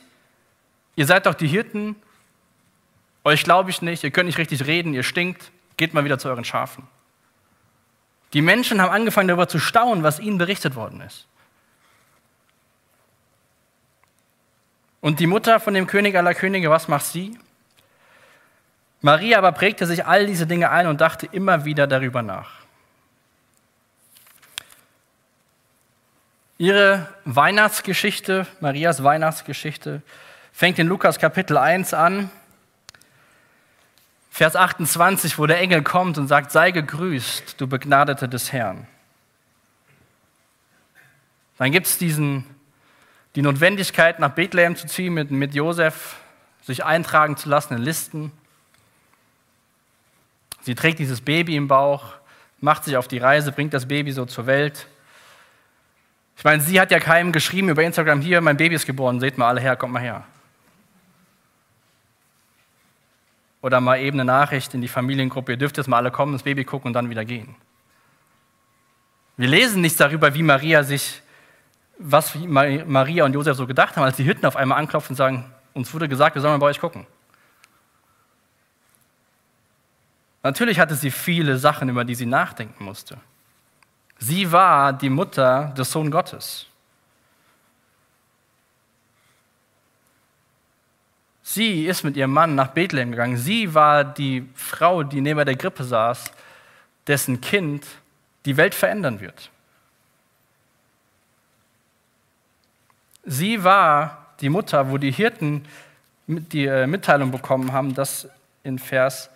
ihr 0.95 1.07
seid 1.07 1.25
doch 1.25 1.33
die 1.33 1.47
Hirten, 1.47 1.95
euch 3.23 3.43
glaube 3.43 3.71
ich 3.71 3.81
nicht, 3.81 4.03
ihr 4.03 4.11
könnt 4.11 4.27
nicht 4.27 4.37
richtig 4.37 4.67
reden, 4.67 4.93
ihr 4.93 5.01
stinkt, 5.01 5.51
geht 5.75 5.93
mal 5.93 6.05
wieder 6.05 6.19
zu 6.19 6.29
euren 6.29 6.45
Schafen. 6.45 6.87
Die 8.33 8.43
Menschen 8.43 8.79
haben 8.79 8.91
angefangen 8.91 9.27
darüber 9.27 9.47
zu 9.47 9.57
staunen, 9.59 10.03
was 10.03 10.19
ihnen 10.19 10.37
berichtet 10.37 10.75
worden 10.75 11.01
ist. 11.01 11.25
Und 15.01 15.19
die 15.19 15.27
Mutter 15.27 15.59
von 15.59 15.73
dem 15.73 15.87
König 15.87 16.15
aller 16.15 16.35
Könige, 16.35 16.69
was 16.69 16.87
macht 16.87 17.07
sie? 17.07 17.39
Maria 19.01 19.39
aber 19.39 19.51
prägte 19.51 19.87
sich 19.87 20.05
all 20.05 20.27
diese 20.27 20.45
Dinge 20.45 20.69
ein 20.69 20.85
und 20.85 21.01
dachte 21.01 21.25
immer 21.25 21.65
wieder 21.65 21.87
darüber 21.87 22.21
nach. 22.21 22.60
Ihre 26.61 27.07
Weihnachtsgeschichte, 27.25 28.45
Marias 28.59 29.03
Weihnachtsgeschichte, 29.03 30.03
fängt 30.53 30.77
in 30.77 30.85
Lukas 30.85 31.17
Kapitel 31.17 31.57
1 31.57 31.95
an, 31.95 32.29
Vers 34.29 34.55
28, 34.55 35.39
wo 35.39 35.47
der 35.47 35.59
Engel 35.59 35.81
kommt 35.81 36.19
und 36.19 36.27
sagt, 36.27 36.51
sei 36.51 36.69
gegrüßt, 36.69 37.59
du 37.59 37.65
Begnadete 37.65 38.29
des 38.29 38.51
Herrn. 38.51 38.85
Dann 41.57 41.71
gibt 41.71 41.87
es 41.87 41.97
die 41.97 42.43
Notwendigkeit, 43.41 44.19
nach 44.19 44.29
Bethlehem 44.29 44.75
zu 44.75 44.85
ziehen, 44.85 45.15
mit, 45.15 45.31
mit 45.31 45.55
Josef 45.55 46.17
sich 46.61 46.85
eintragen 46.85 47.37
zu 47.37 47.49
lassen 47.49 47.73
in 47.73 47.81
Listen. 47.81 48.31
Sie 50.61 50.75
trägt 50.75 50.99
dieses 50.99 51.21
Baby 51.21 51.55
im 51.55 51.67
Bauch, 51.67 52.13
macht 52.59 52.83
sich 52.83 52.97
auf 52.97 53.07
die 53.07 53.17
Reise, 53.17 53.51
bringt 53.51 53.73
das 53.73 53.87
Baby 53.87 54.11
so 54.11 54.27
zur 54.27 54.45
Welt. 54.45 54.85
Ich 56.41 56.43
meine, 56.43 56.59
sie 56.59 56.81
hat 56.81 56.89
ja 56.89 56.99
keinem 56.99 57.31
geschrieben 57.31 57.69
über 57.69 57.83
Instagram, 57.83 58.19
hier, 58.19 58.41
mein 58.41 58.57
Baby 58.57 58.73
ist 58.73 58.87
geboren, 58.87 59.19
seht 59.19 59.37
mal 59.37 59.49
alle 59.49 59.61
her, 59.61 59.75
kommt 59.75 59.93
mal 59.93 60.01
her. 60.01 60.23
Oder 63.61 63.79
mal 63.79 63.99
eben 63.99 64.19
eine 64.19 64.25
Nachricht 64.25 64.73
in 64.73 64.81
die 64.81 64.87
Familiengruppe, 64.87 65.51
ihr 65.51 65.57
dürft 65.59 65.77
jetzt 65.77 65.85
mal 65.85 65.97
alle 65.97 66.09
kommen, 66.09 66.33
das 66.33 66.41
Baby 66.41 66.65
gucken 66.65 66.87
und 66.87 66.93
dann 66.93 67.11
wieder 67.11 67.25
gehen. 67.25 67.53
Wir 69.37 69.49
lesen 69.49 69.81
nichts 69.81 69.99
darüber, 69.99 70.33
wie 70.33 70.41
Maria 70.41 70.81
sich 70.81 71.21
was 71.99 72.33
Maria 72.33 73.23
und 73.23 73.33
Josef 73.33 73.55
so 73.55 73.67
gedacht 73.67 73.95
haben, 73.95 74.03
als 74.03 74.17
die 74.17 74.25
Hütten 74.25 74.47
auf 74.47 74.55
einmal 74.55 74.79
anklopfen 74.79 75.11
und 75.11 75.17
sagen, 75.17 75.45
uns 75.75 75.93
wurde 75.93 76.09
gesagt, 76.09 76.33
wir 76.33 76.41
sollen 76.41 76.55
mal 76.55 76.57
bei 76.57 76.71
euch 76.71 76.79
gucken. 76.79 77.05
Natürlich 80.41 80.79
hatte 80.79 80.95
sie 80.95 81.11
viele 81.11 81.59
Sachen, 81.59 81.87
über 81.87 82.03
die 82.03 82.15
sie 82.15 82.25
nachdenken 82.25 82.83
musste. 82.83 83.19
Sie 84.23 84.51
war 84.51 84.93
die 84.93 85.09
Mutter 85.09 85.73
des 85.75 85.91
Sohn 85.91 86.11
Gottes. 86.11 86.67
Sie 91.41 91.87
ist 91.87 92.03
mit 92.03 92.15
ihrem 92.15 92.31
Mann 92.31 92.53
nach 92.53 92.67
Bethlehem 92.67 93.09
gegangen. 93.09 93.35
Sie 93.35 93.73
war 93.73 94.03
die 94.03 94.47
Frau, 94.53 95.01
die 95.01 95.21
neben 95.21 95.43
der 95.43 95.55
Grippe 95.55 95.83
saß, 95.83 96.31
dessen 97.07 97.41
Kind 97.41 97.87
die 98.45 98.57
Welt 98.57 98.75
verändern 98.75 99.19
wird. 99.21 99.49
Sie 103.23 103.63
war 103.63 104.27
die 104.39 104.49
Mutter, 104.49 104.91
wo 104.91 104.99
die 104.99 105.11
Hirten 105.11 105.65
die 106.27 106.67
äh, 106.67 106.85
Mitteilung 106.85 107.31
bekommen 107.31 107.73
haben, 107.73 107.95
dass 107.95 108.29
in 108.63 108.77
Vers 108.77 109.30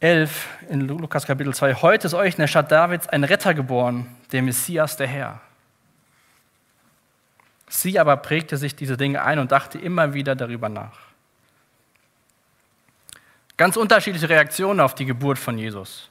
11 0.00 0.48
in 0.70 0.88
Lukas 0.88 1.26
Kapitel 1.26 1.52
2, 1.52 1.74
heute 1.74 2.06
ist 2.06 2.14
euch 2.14 2.32
in 2.32 2.40
der 2.40 2.46
Stadt 2.46 2.72
Davids 2.72 3.06
ein 3.06 3.22
Retter 3.22 3.52
geboren, 3.52 4.06
der 4.32 4.40
Messias, 4.40 4.96
der 4.96 5.06
Herr. 5.06 5.42
Sie 7.68 7.98
aber 7.98 8.16
prägte 8.16 8.56
sich 8.56 8.74
diese 8.74 8.96
Dinge 8.96 9.22
ein 9.22 9.38
und 9.38 9.52
dachte 9.52 9.78
immer 9.78 10.14
wieder 10.14 10.34
darüber 10.34 10.70
nach. 10.70 10.98
Ganz 13.58 13.76
unterschiedliche 13.76 14.30
Reaktionen 14.30 14.80
auf 14.80 14.94
die 14.94 15.04
Geburt 15.04 15.38
von 15.38 15.58
Jesus. 15.58 16.08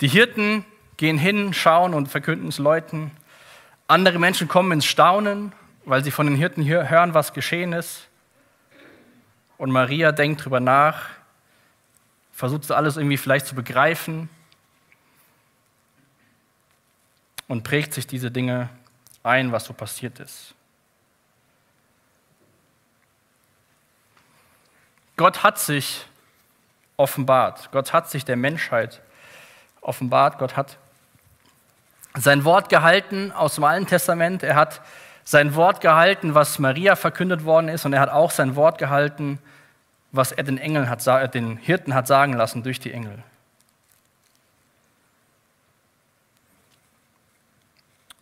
Die 0.00 0.08
Hirten 0.08 0.64
gehen 0.96 1.16
hin, 1.16 1.54
schauen 1.54 1.94
und 1.94 2.08
verkünden 2.08 2.48
es 2.48 2.58
Leuten. 2.58 3.12
Andere 3.86 4.18
Menschen 4.18 4.48
kommen 4.48 4.72
ins 4.72 4.84
Staunen, 4.84 5.52
weil 5.84 6.02
sie 6.02 6.10
von 6.10 6.26
den 6.26 6.34
Hirten 6.34 6.66
hören, 6.66 7.14
was 7.14 7.34
geschehen 7.34 7.72
ist. 7.72 8.08
Und 9.58 9.70
Maria 9.70 10.10
denkt 10.10 10.40
darüber 10.40 10.58
nach, 10.58 11.19
versucht 12.40 12.64
es 12.64 12.70
alles 12.70 12.96
irgendwie 12.96 13.18
vielleicht 13.18 13.46
zu 13.46 13.54
begreifen 13.54 14.30
und 17.48 17.64
prägt 17.64 17.92
sich 17.92 18.06
diese 18.06 18.30
Dinge 18.30 18.70
ein, 19.22 19.52
was 19.52 19.66
so 19.66 19.74
passiert 19.74 20.18
ist. 20.20 20.54
Gott 25.18 25.42
hat 25.42 25.58
sich 25.58 26.06
offenbart. 26.96 27.70
Gott 27.72 27.92
hat 27.92 28.08
sich 28.08 28.24
der 28.24 28.36
Menschheit 28.36 29.02
offenbart. 29.82 30.38
Gott 30.38 30.56
hat 30.56 30.78
sein 32.14 32.44
Wort 32.44 32.70
gehalten 32.70 33.32
aus 33.32 33.56
dem 33.56 33.64
Alten 33.64 33.86
Testament. 33.86 34.42
Er 34.42 34.56
hat 34.56 34.80
sein 35.24 35.54
Wort 35.56 35.82
gehalten, 35.82 36.34
was 36.34 36.58
Maria 36.58 36.96
verkündet 36.96 37.44
worden 37.44 37.68
ist, 37.68 37.84
und 37.84 37.92
er 37.92 38.00
hat 38.00 38.08
auch 38.08 38.30
sein 38.30 38.56
Wort 38.56 38.78
gehalten, 38.78 39.38
was 40.12 40.32
er 40.32 40.42
den 40.42 40.58
Engeln 40.58 40.88
hat, 40.88 41.34
den 41.34 41.56
Hirten 41.56 41.94
hat 41.94 42.06
sagen 42.06 42.32
lassen 42.32 42.62
durch 42.62 42.80
die 42.80 42.92
Engel. 42.92 43.22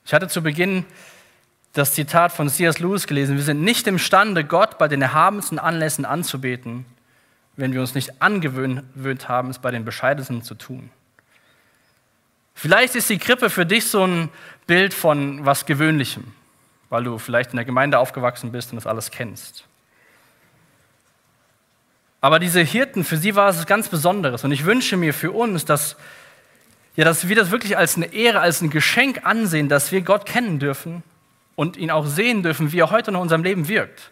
Ich 0.04 0.14
hatte 0.14 0.28
zu 0.28 0.42
Beginn 0.42 0.86
das 1.74 1.94
Zitat 1.94 2.32
von 2.32 2.48
C.S. 2.48 2.78
Lewis 2.78 3.06
gelesen. 3.06 3.36
Wir 3.36 3.42
sind 3.42 3.62
nicht 3.62 3.86
imstande, 3.86 4.42
Gott 4.44 4.78
bei 4.78 4.88
den 4.88 5.02
erhabensten 5.02 5.58
Anlässen 5.58 6.04
anzubeten, 6.04 6.86
wenn 7.56 7.72
wir 7.72 7.80
uns 7.80 7.94
nicht 7.94 8.22
angewöhnt 8.22 9.28
haben, 9.28 9.50
es 9.50 9.58
bei 9.58 9.70
den 9.70 9.84
bescheidensten 9.84 10.42
zu 10.42 10.54
tun. 10.54 10.90
Vielleicht 12.54 12.96
ist 12.96 13.08
die 13.08 13.18
Krippe 13.18 13.50
für 13.50 13.66
dich 13.66 13.86
so 13.86 14.04
ein 14.04 14.30
Bild 14.66 14.92
von 14.92 15.46
was 15.46 15.64
Gewöhnlichem, 15.64 16.32
weil 16.88 17.04
du 17.04 17.18
vielleicht 17.18 17.50
in 17.50 17.56
der 17.56 17.64
Gemeinde 17.64 17.98
aufgewachsen 17.98 18.50
bist 18.50 18.72
und 18.72 18.76
das 18.76 18.86
alles 18.86 19.12
kennst. 19.12 19.67
Aber 22.20 22.38
diese 22.38 22.60
Hirten, 22.60 23.04
für 23.04 23.16
sie 23.16 23.34
war 23.36 23.48
es 23.48 23.66
ganz 23.66 23.88
Besonderes. 23.88 24.44
Und 24.44 24.52
ich 24.52 24.64
wünsche 24.64 24.96
mir 24.96 25.14
für 25.14 25.30
uns, 25.30 25.64
dass, 25.64 25.96
ja, 26.96 27.04
dass 27.04 27.28
wir 27.28 27.36
das 27.36 27.50
wirklich 27.50 27.76
als 27.76 27.96
eine 27.96 28.12
Ehre, 28.12 28.40
als 28.40 28.60
ein 28.60 28.70
Geschenk 28.70 29.24
ansehen, 29.24 29.68
dass 29.68 29.92
wir 29.92 30.02
Gott 30.02 30.26
kennen 30.26 30.58
dürfen 30.58 31.02
und 31.54 31.76
ihn 31.76 31.90
auch 31.90 32.06
sehen 32.06 32.42
dürfen, 32.42 32.72
wie 32.72 32.80
er 32.80 32.90
heute 32.90 33.12
noch 33.12 33.20
in 33.20 33.22
unserem 33.22 33.44
Leben 33.44 33.68
wirkt. 33.68 34.10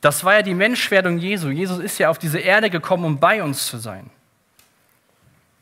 Das 0.00 0.24
war 0.24 0.34
ja 0.34 0.42
die 0.42 0.54
Menschwerdung 0.54 1.18
Jesu. 1.18 1.50
Jesus 1.50 1.78
ist 1.78 1.98
ja 1.98 2.08
auf 2.08 2.18
diese 2.18 2.38
Erde 2.38 2.70
gekommen, 2.70 3.04
um 3.04 3.20
bei 3.20 3.42
uns 3.42 3.66
zu 3.66 3.78
sein. 3.78 4.08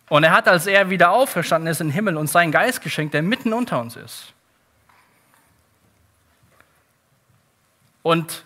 Und 0.09 0.25
er 0.25 0.31
hat, 0.31 0.49
als 0.49 0.67
er 0.67 0.91
wieder 0.91 1.11
auferstanden 1.11 1.71
ist 1.71 1.81
im 1.81 1.91
Himmel, 1.91 2.17
uns 2.17 2.33
seinen 2.33 2.53
Geist 2.53 2.81
geschenkt, 2.83 3.15
der 3.15 3.23
mitten 3.23 3.53
unter 3.53 3.81
uns 3.81 3.97
ist. 3.97 4.33
Und 8.03 8.45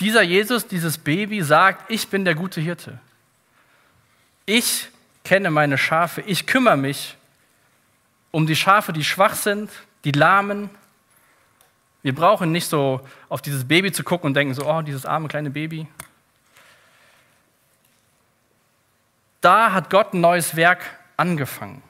dieser 0.00 0.22
Jesus, 0.22 0.66
dieses 0.66 0.98
Baby 0.98 1.42
sagt, 1.42 1.90
ich 1.90 2.08
bin 2.08 2.24
der 2.24 2.34
gute 2.34 2.60
Hirte. 2.60 2.98
Ich 4.44 4.88
kenne 5.24 5.50
meine 5.50 5.78
Schafe, 5.78 6.20
ich 6.22 6.46
kümmere 6.46 6.76
mich 6.76 7.16
um 8.30 8.46
die 8.46 8.56
Schafe, 8.56 8.92
die 8.92 9.04
schwach 9.04 9.34
sind, 9.34 9.70
die 10.04 10.12
lahmen. 10.12 10.70
Wir 12.02 12.14
brauchen 12.14 12.52
nicht 12.52 12.68
so 12.68 13.00
auf 13.28 13.42
dieses 13.42 13.66
Baby 13.66 13.90
zu 13.92 14.04
gucken 14.04 14.28
und 14.28 14.34
denken 14.34 14.54
so, 14.54 14.70
oh, 14.70 14.82
dieses 14.82 15.06
arme 15.06 15.28
kleine 15.28 15.50
Baby. 15.50 15.86
Da 19.40 19.72
hat 19.72 19.90
Gott 19.90 20.12
ein 20.12 20.20
neues 20.20 20.54
Werk 20.54 20.80
angefangen. 21.16 21.82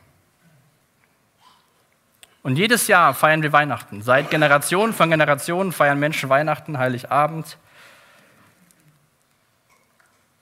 Und 2.43 2.57
jedes 2.57 2.87
Jahr 2.87 3.13
feiern 3.13 3.43
wir 3.43 3.53
Weihnachten. 3.53 4.03
Seit 4.03 4.31
Generationen 4.31 4.93
von 4.93 5.11
Generationen 5.11 5.73
feiern 5.73 5.99
Menschen 5.99 6.29
Weihnachten, 6.29 6.79
Heiligabend. 6.79 7.59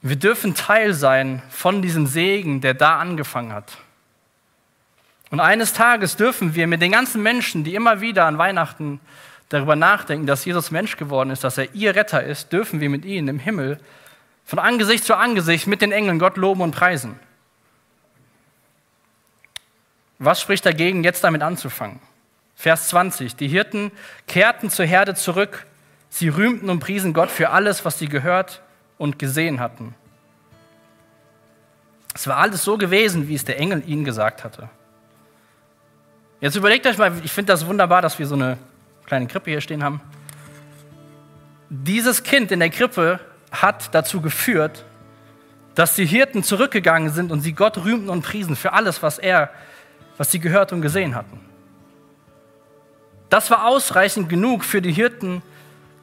Wir 0.06 0.16
dürfen 0.16 0.54
Teil 0.54 0.92
sein 0.92 1.40
von 1.48 1.80
diesem 1.80 2.06
Segen, 2.06 2.60
der 2.60 2.74
da 2.74 2.98
angefangen 2.98 3.54
hat. 3.54 3.78
Und 5.30 5.40
eines 5.40 5.72
Tages 5.72 6.16
dürfen 6.16 6.54
wir 6.54 6.66
mit 6.66 6.82
den 6.82 6.92
ganzen 6.92 7.22
Menschen, 7.22 7.64
die 7.64 7.74
immer 7.74 8.02
wieder 8.02 8.26
an 8.26 8.36
Weihnachten 8.36 9.00
darüber 9.48 9.76
nachdenken, 9.76 10.26
dass 10.26 10.44
Jesus 10.44 10.70
Mensch 10.70 10.98
geworden 10.98 11.30
ist, 11.30 11.42
dass 11.42 11.56
er 11.56 11.74
ihr 11.74 11.96
Retter 11.96 12.22
ist, 12.22 12.52
dürfen 12.52 12.80
wir 12.80 12.90
mit 12.90 13.06
ihnen 13.06 13.28
im 13.28 13.38
Himmel 13.38 13.80
von 14.44 14.58
Angesicht 14.58 15.04
zu 15.04 15.16
Angesicht 15.16 15.66
mit 15.66 15.80
den 15.80 15.90
Engeln 15.90 16.18
Gott 16.18 16.36
loben 16.36 16.60
und 16.60 16.72
preisen. 16.72 17.18
Was 20.18 20.38
spricht 20.38 20.66
dagegen, 20.66 21.02
jetzt 21.02 21.24
damit 21.24 21.40
anzufangen? 21.40 21.98
Vers 22.56 22.88
20. 22.88 23.36
Die 23.36 23.48
Hirten 23.48 23.90
kehrten 24.28 24.68
zur 24.68 24.84
Herde 24.84 25.14
zurück. 25.14 25.64
Sie 26.10 26.28
rühmten 26.28 26.68
und 26.68 26.80
priesen 26.80 27.14
Gott 27.14 27.30
für 27.30 27.48
alles, 27.48 27.86
was 27.86 27.98
sie 27.98 28.08
gehört 28.10 28.60
und 28.98 29.18
gesehen 29.18 29.61
hatten. 29.61 29.94
Es 32.14 32.26
war 32.28 32.37
alles 32.37 32.62
so 32.62 32.78
gewesen, 32.78 33.28
wie 33.28 33.35
es 33.35 33.44
der 33.44 33.59
Engel 33.59 33.83
ihnen 33.87 34.04
gesagt 34.04 34.44
hatte. 34.44 34.68
Jetzt 36.40 36.57
überlegt 36.57 36.87
euch 36.87 36.98
mal, 36.98 37.12
ich 37.24 37.33
finde 37.33 37.52
das 37.52 37.66
wunderbar, 37.66 38.02
dass 38.02 38.18
wir 38.18 38.26
so 38.26 38.35
eine 38.35 38.59
kleine 39.07 39.26
Krippe 39.26 39.50
hier 39.50 39.61
stehen 39.61 39.83
haben. 39.83 40.00
Dieses 41.68 42.22
Kind 42.22 42.52
in 42.52 42.61
der 42.61 42.70
Krippe 42.70 43.18
hat 43.50 43.94
dazu 43.94 44.20
geführt, 44.20 44.85
dass 45.74 45.96
die 45.96 46.07
Hirten 46.07 46.42
zurückgegangen 46.44 47.11
sind 47.11 47.33
und 47.33 47.40
sie 47.40 47.52
Gott 47.52 47.78
rühmten 47.78 48.09
und 48.11 48.22
priesen 48.22 48.54
für 48.54 48.72
alles, 48.72 49.02
was 49.02 49.18
er, 49.18 49.50
was 50.16 50.30
sie 50.30 50.38
gehört 50.38 50.72
und 50.72 50.83
gesehen 50.83 51.14
hatten. 51.14 51.40
Das 53.28 53.50
war 53.50 53.66
ausreichend 53.66 54.28
genug 54.28 54.64
für 54.64 54.80
die 54.80 54.92
Hirten, 54.92 55.42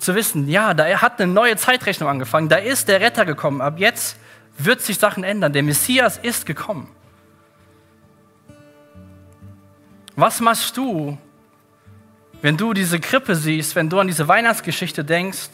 zu 0.01 0.15
wissen, 0.15 0.49
ja, 0.49 0.73
da 0.73 0.85
hat 1.01 1.21
eine 1.21 1.31
neue 1.31 1.55
Zeitrechnung 1.57 2.09
angefangen, 2.09 2.49
da 2.49 2.57
ist 2.57 2.87
der 2.87 3.01
Retter 3.01 3.23
gekommen, 3.23 3.61
ab 3.61 3.75
jetzt 3.77 4.17
wird 4.57 4.81
sich 4.81 4.97
Sachen 4.97 5.23
ändern, 5.23 5.53
der 5.53 5.63
Messias 5.63 6.17
ist 6.17 6.45
gekommen. 6.45 6.89
Was 10.15 10.39
machst 10.39 10.75
du, 10.75 11.17
wenn 12.41 12.57
du 12.57 12.73
diese 12.73 12.99
Krippe 12.99 13.35
siehst, 13.35 13.75
wenn 13.75 13.89
du 13.89 13.99
an 13.99 14.07
diese 14.07 14.27
Weihnachtsgeschichte 14.27 15.05
denkst? 15.05 15.49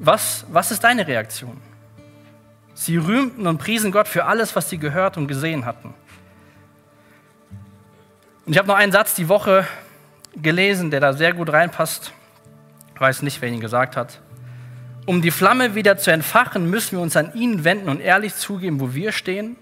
Was, 0.00 0.44
was 0.50 0.72
ist 0.72 0.82
deine 0.82 1.06
Reaktion? 1.06 1.60
Sie 2.74 2.96
rühmten 2.96 3.46
und 3.46 3.58
priesen 3.58 3.92
Gott 3.92 4.08
für 4.08 4.24
alles, 4.24 4.56
was 4.56 4.68
sie 4.68 4.78
gehört 4.78 5.16
und 5.16 5.28
gesehen 5.28 5.64
hatten. 5.64 5.94
Und 8.44 8.52
ich 8.52 8.58
habe 8.58 8.66
noch 8.66 8.74
einen 8.74 8.90
Satz 8.90 9.14
die 9.14 9.28
Woche 9.28 9.66
gelesen, 10.36 10.90
der 10.90 11.00
da 11.00 11.12
sehr 11.12 11.32
gut 11.32 11.52
reinpasst. 11.52 12.12
Ich 12.94 13.00
weiß 13.00 13.22
nicht, 13.22 13.40
wer 13.42 13.48
ihn 13.48 13.60
gesagt 13.60 13.96
hat. 13.96 14.20
Um 15.04 15.20
die 15.20 15.30
Flamme 15.30 15.74
wieder 15.74 15.96
zu 15.96 16.12
entfachen, 16.12 16.70
müssen 16.70 16.96
wir 16.96 17.02
uns 17.02 17.16
an 17.16 17.34
ihn 17.34 17.64
wenden 17.64 17.88
und 17.88 18.00
ehrlich 18.00 18.34
zugeben, 18.34 18.80
wo 18.80 18.94
wir 18.94 19.12
stehen 19.12 19.56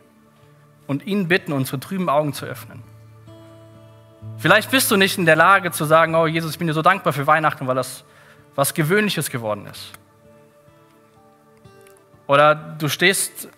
und 0.87 1.07
ihn 1.07 1.29
bitten, 1.29 1.53
unsere 1.53 1.81
trüben 1.81 2.09
Augen 2.09 2.35
zu 2.35 2.45
öffnen. 2.45 2.83
Vielleicht 4.37 4.71
bist 4.71 4.91
du 4.91 4.97
nicht 4.97 5.19
in 5.19 5.27
der 5.27 5.37
Lage 5.37 5.71
zu 5.71 5.85
sagen, 5.85 6.15
oh 6.15 6.27
Jesus, 6.27 6.53
ich 6.53 6.59
bin 6.59 6.67
dir 6.67 6.75
so 6.75 6.83
dankbar 6.83 7.13
für 7.13 7.27
Weihnachten, 7.27 7.67
weil 7.67 7.75
das 7.75 8.05
was 8.55 8.75
Gewöhnliches 8.75 9.31
geworden 9.31 9.67
ist. 9.67 9.93
Oder 12.27 12.55
du 12.55 12.89
stehst, 12.89 13.49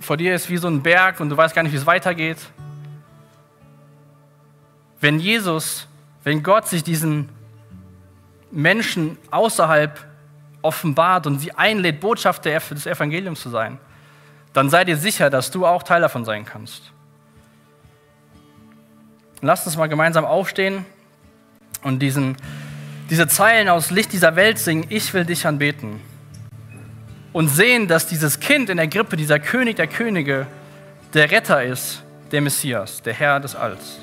vor 0.00 0.16
dir 0.16 0.34
ist 0.34 0.48
wie 0.48 0.56
so 0.56 0.68
ein 0.68 0.82
Berg 0.82 1.20
und 1.20 1.28
du 1.28 1.36
weißt 1.36 1.54
gar 1.54 1.62
nicht, 1.62 1.72
wie 1.72 1.76
es 1.76 1.86
weitergeht. 1.86 2.38
Wenn 5.00 5.18
Jesus 5.18 5.88
wenn 6.24 6.42
Gott 6.42 6.68
sich 6.68 6.84
diesen 6.84 7.28
Menschen 8.50 9.18
außerhalb 9.30 10.04
offenbart 10.62 11.26
und 11.26 11.38
sie 11.38 11.52
einlädt, 11.52 12.00
Botschafter 12.00 12.58
des 12.58 12.86
Evangeliums 12.86 13.40
zu 13.40 13.50
sein, 13.50 13.78
dann 14.52 14.70
sei 14.70 14.84
dir 14.84 14.96
sicher, 14.96 15.30
dass 15.30 15.50
du 15.50 15.66
auch 15.66 15.82
Teil 15.82 16.00
davon 16.00 16.24
sein 16.24 16.44
kannst. 16.44 16.92
Lasst 19.40 19.66
uns 19.66 19.76
mal 19.76 19.88
gemeinsam 19.88 20.24
aufstehen 20.24 20.84
und 21.82 21.98
diesen, 21.98 22.36
diese 23.10 23.26
Zeilen 23.26 23.68
aus 23.68 23.90
Licht 23.90 24.12
dieser 24.12 24.36
Welt 24.36 24.58
singen, 24.58 24.86
ich 24.88 25.12
will 25.14 25.24
dich 25.24 25.46
anbeten. 25.46 26.00
Und 27.32 27.48
sehen, 27.48 27.88
dass 27.88 28.06
dieses 28.06 28.40
Kind 28.40 28.68
in 28.68 28.76
der 28.76 28.88
Grippe, 28.88 29.16
dieser 29.16 29.40
König 29.40 29.76
der 29.76 29.86
Könige, 29.86 30.46
der 31.14 31.30
Retter 31.30 31.64
ist, 31.64 32.04
der 32.30 32.42
Messias, 32.42 33.02
der 33.02 33.14
Herr 33.14 33.40
des 33.40 33.56
Alls. 33.56 34.01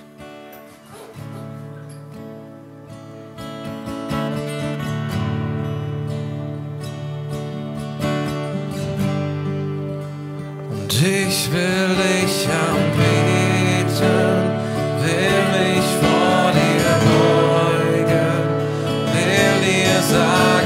dich 11.00 11.50
will 11.52 11.96
ich 12.24 12.48
anbeten, 12.68 14.00
will 15.02 15.42
mich 15.56 15.88
vor 16.02 16.52
dir 16.52 16.90
beugen, 17.08 18.44
will 19.14 19.56
dir 19.66 20.02
sagen. 20.02 20.59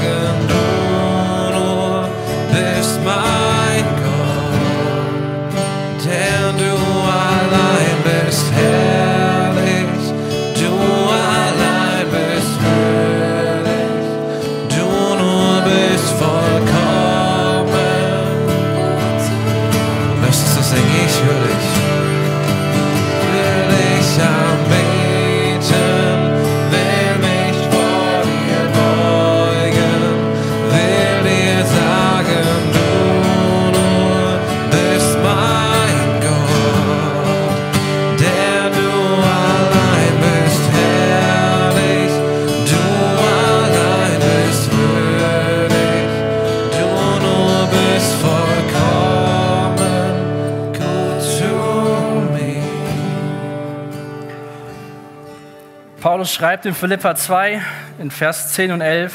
Schreibt 56.34 56.66
in 56.66 56.74
Philippa 56.74 57.14
2 57.14 57.62
in 58.00 58.10
Vers 58.10 58.52
10 58.54 58.72
und 58.72 58.80
11, 58.80 59.12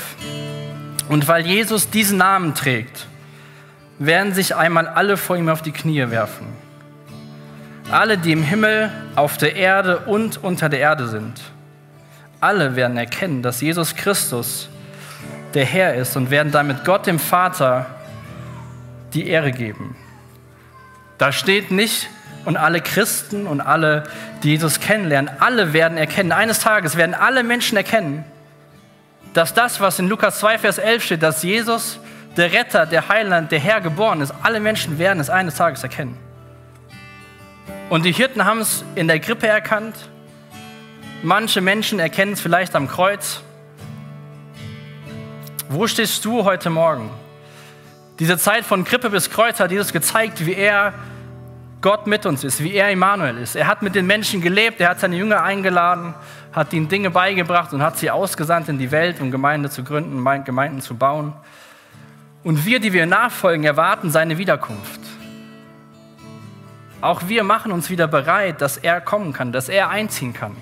und 1.09 1.27
weil 1.27 1.45
Jesus 1.45 1.89
diesen 1.89 2.17
Namen 2.17 2.55
trägt, 2.55 3.07
werden 3.97 4.33
sich 4.33 4.55
einmal 4.55 4.87
alle 4.87 5.17
vor 5.17 5.35
ihm 5.35 5.49
auf 5.49 5.61
die 5.61 5.73
Knie 5.73 6.09
werfen. 6.09 6.47
Alle, 7.91 8.17
die 8.17 8.31
im 8.31 8.43
Himmel, 8.43 8.91
auf 9.15 9.37
der 9.37 9.55
Erde 9.55 9.99
und 9.99 10.41
unter 10.43 10.69
der 10.69 10.79
Erde 10.79 11.07
sind. 11.07 11.41
Alle 12.39 12.75
werden 12.75 12.95
erkennen, 12.95 13.41
dass 13.41 13.59
Jesus 13.59 13.95
Christus 13.95 14.69
der 15.53 15.65
Herr 15.65 15.95
ist 15.95 16.15
und 16.15 16.29
werden 16.29 16.51
damit 16.53 16.85
Gott 16.85 17.05
dem 17.05 17.19
Vater 17.19 17.87
die 19.13 19.27
Ehre 19.27 19.51
geben. 19.51 19.97
Da 21.17 21.33
steht 21.33 21.71
nicht, 21.71 22.07
und 22.49 22.57
alle 22.57 22.81
Christen 22.81 23.45
und 23.45 23.61
alle, 23.61 24.05
die 24.41 24.49
Jesus 24.49 24.79
kennenlernen, 24.79 25.29
alle 25.39 25.71
werden 25.71 25.99
erkennen, 25.99 26.31
eines 26.31 26.57
Tages 26.57 26.97
werden 26.97 27.13
alle 27.13 27.43
Menschen 27.43 27.77
erkennen, 27.77 28.25
dass 29.35 29.53
das, 29.53 29.79
was 29.79 29.99
in 29.99 30.09
Lukas 30.09 30.39
2, 30.39 30.57
Vers 30.57 30.79
11 30.79 31.03
steht, 31.03 31.21
dass 31.21 31.43
Jesus, 31.43 31.99
der 32.37 32.51
Retter, 32.51 32.87
der 32.87 33.07
Heiland, 33.07 33.51
der 33.51 33.59
Herr 33.59 33.81
geboren 33.81 34.21
ist, 34.21 34.33
alle 34.41 34.59
Menschen 34.59 34.97
werden 34.97 35.19
es 35.19 35.29
eines 35.29 35.57
Tages 35.57 35.83
erkennen. 35.83 36.17
Und 37.91 38.03
die 38.03 38.13
Hirten 38.13 38.43
haben 38.43 38.61
es 38.61 38.83
in 38.95 39.07
der 39.07 39.19
Grippe 39.19 39.45
erkannt. 39.45 40.09
Manche 41.21 41.61
Menschen 41.61 41.99
erkennen 41.99 42.33
es 42.33 42.41
vielleicht 42.41 42.75
am 42.75 42.87
Kreuz. 42.87 43.41
Wo 45.69 45.85
stehst 45.85 46.25
du 46.25 46.45
heute 46.45 46.71
Morgen? 46.71 47.11
Diese 48.17 48.39
Zeit 48.39 48.65
von 48.65 48.85
Krippe 48.85 49.11
bis 49.11 49.29
Kreuz 49.29 49.59
hat 49.59 49.69
Jesus 49.69 49.93
gezeigt, 49.93 50.43
wie 50.47 50.55
er 50.55 50.93
Gott 51.81 52.07
mit 52.07 52.25
uns 52.25 52.43
ist, 52.43 52.61
wie 52.61 52.73
er 52.73 52.91
Immanuel 52.91 53.37
ist. 53.37 53.55
Er 53.55 53.67
hat 53.67 53.81
mit 53.81 53.95
den 53.95 54.05
Menschen 54.05 54.41
gelebt, 54.41 54.81
er 54.81 54.89
hat 54.89 54.99
seine 54.99 55.15
Jünger 55.15 55.43
eingeladen, 55.43 56.13
hat 56.51 56.73
ihnen 56.73 56.89
Dinge 56.89 57.09
beigebracht 57.09 57.71
und 57.71 57.81
hat 57.81 57.97
sie 57.97 58.11
ausgesandt 58.11 58.67
in 58.67 58.77
die 58.77 58.91
Welt, 58.91 59.21
um 59.21 59.31
Gemeinde 59.31 59.69
zu 59.69 59.83
gründen, 59.83 60.43
Gemeinden 60.43 60.81
zu 60.81 60.97
bauen. 60.97 61.33
Und 62.43 62.65
wir, 62.65 62.81
die 62.81 62.91
wir 62.91 63.05
nachfolgen, 63.05 63.63
erwarten 63.63 64.11
seine 64.11 64.37
Wiederkunft. 64.37 64.99
Auch 66.99 67.21
wir 67.27 67.45
machen 67.45 67.71
uns 67.71 67.89
wieder 67.89 68.07
bereit, 68.07 68.59
dass 68.59 68.75
er 68.75 68.99
kommen 68.99 69.31
kann, 69.31 69.53
dass 69.53 69.69
er 69.69 69.89
einziehen 69.89 70.33
kann. 70.33 70.57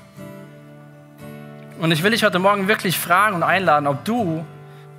Und 1.80 1.91
ich 1.91 2.03
will 2.03 2.11
dich 2.11 2.24
heute 2.24 2.38
Morgen 2.38 2.68
wirklich 2.68 2.97
fragen 2.97 3.36
und 3.36 3.43
einladen, 3.43 3.88
ob 3.88 4.05
du 4.05 4.45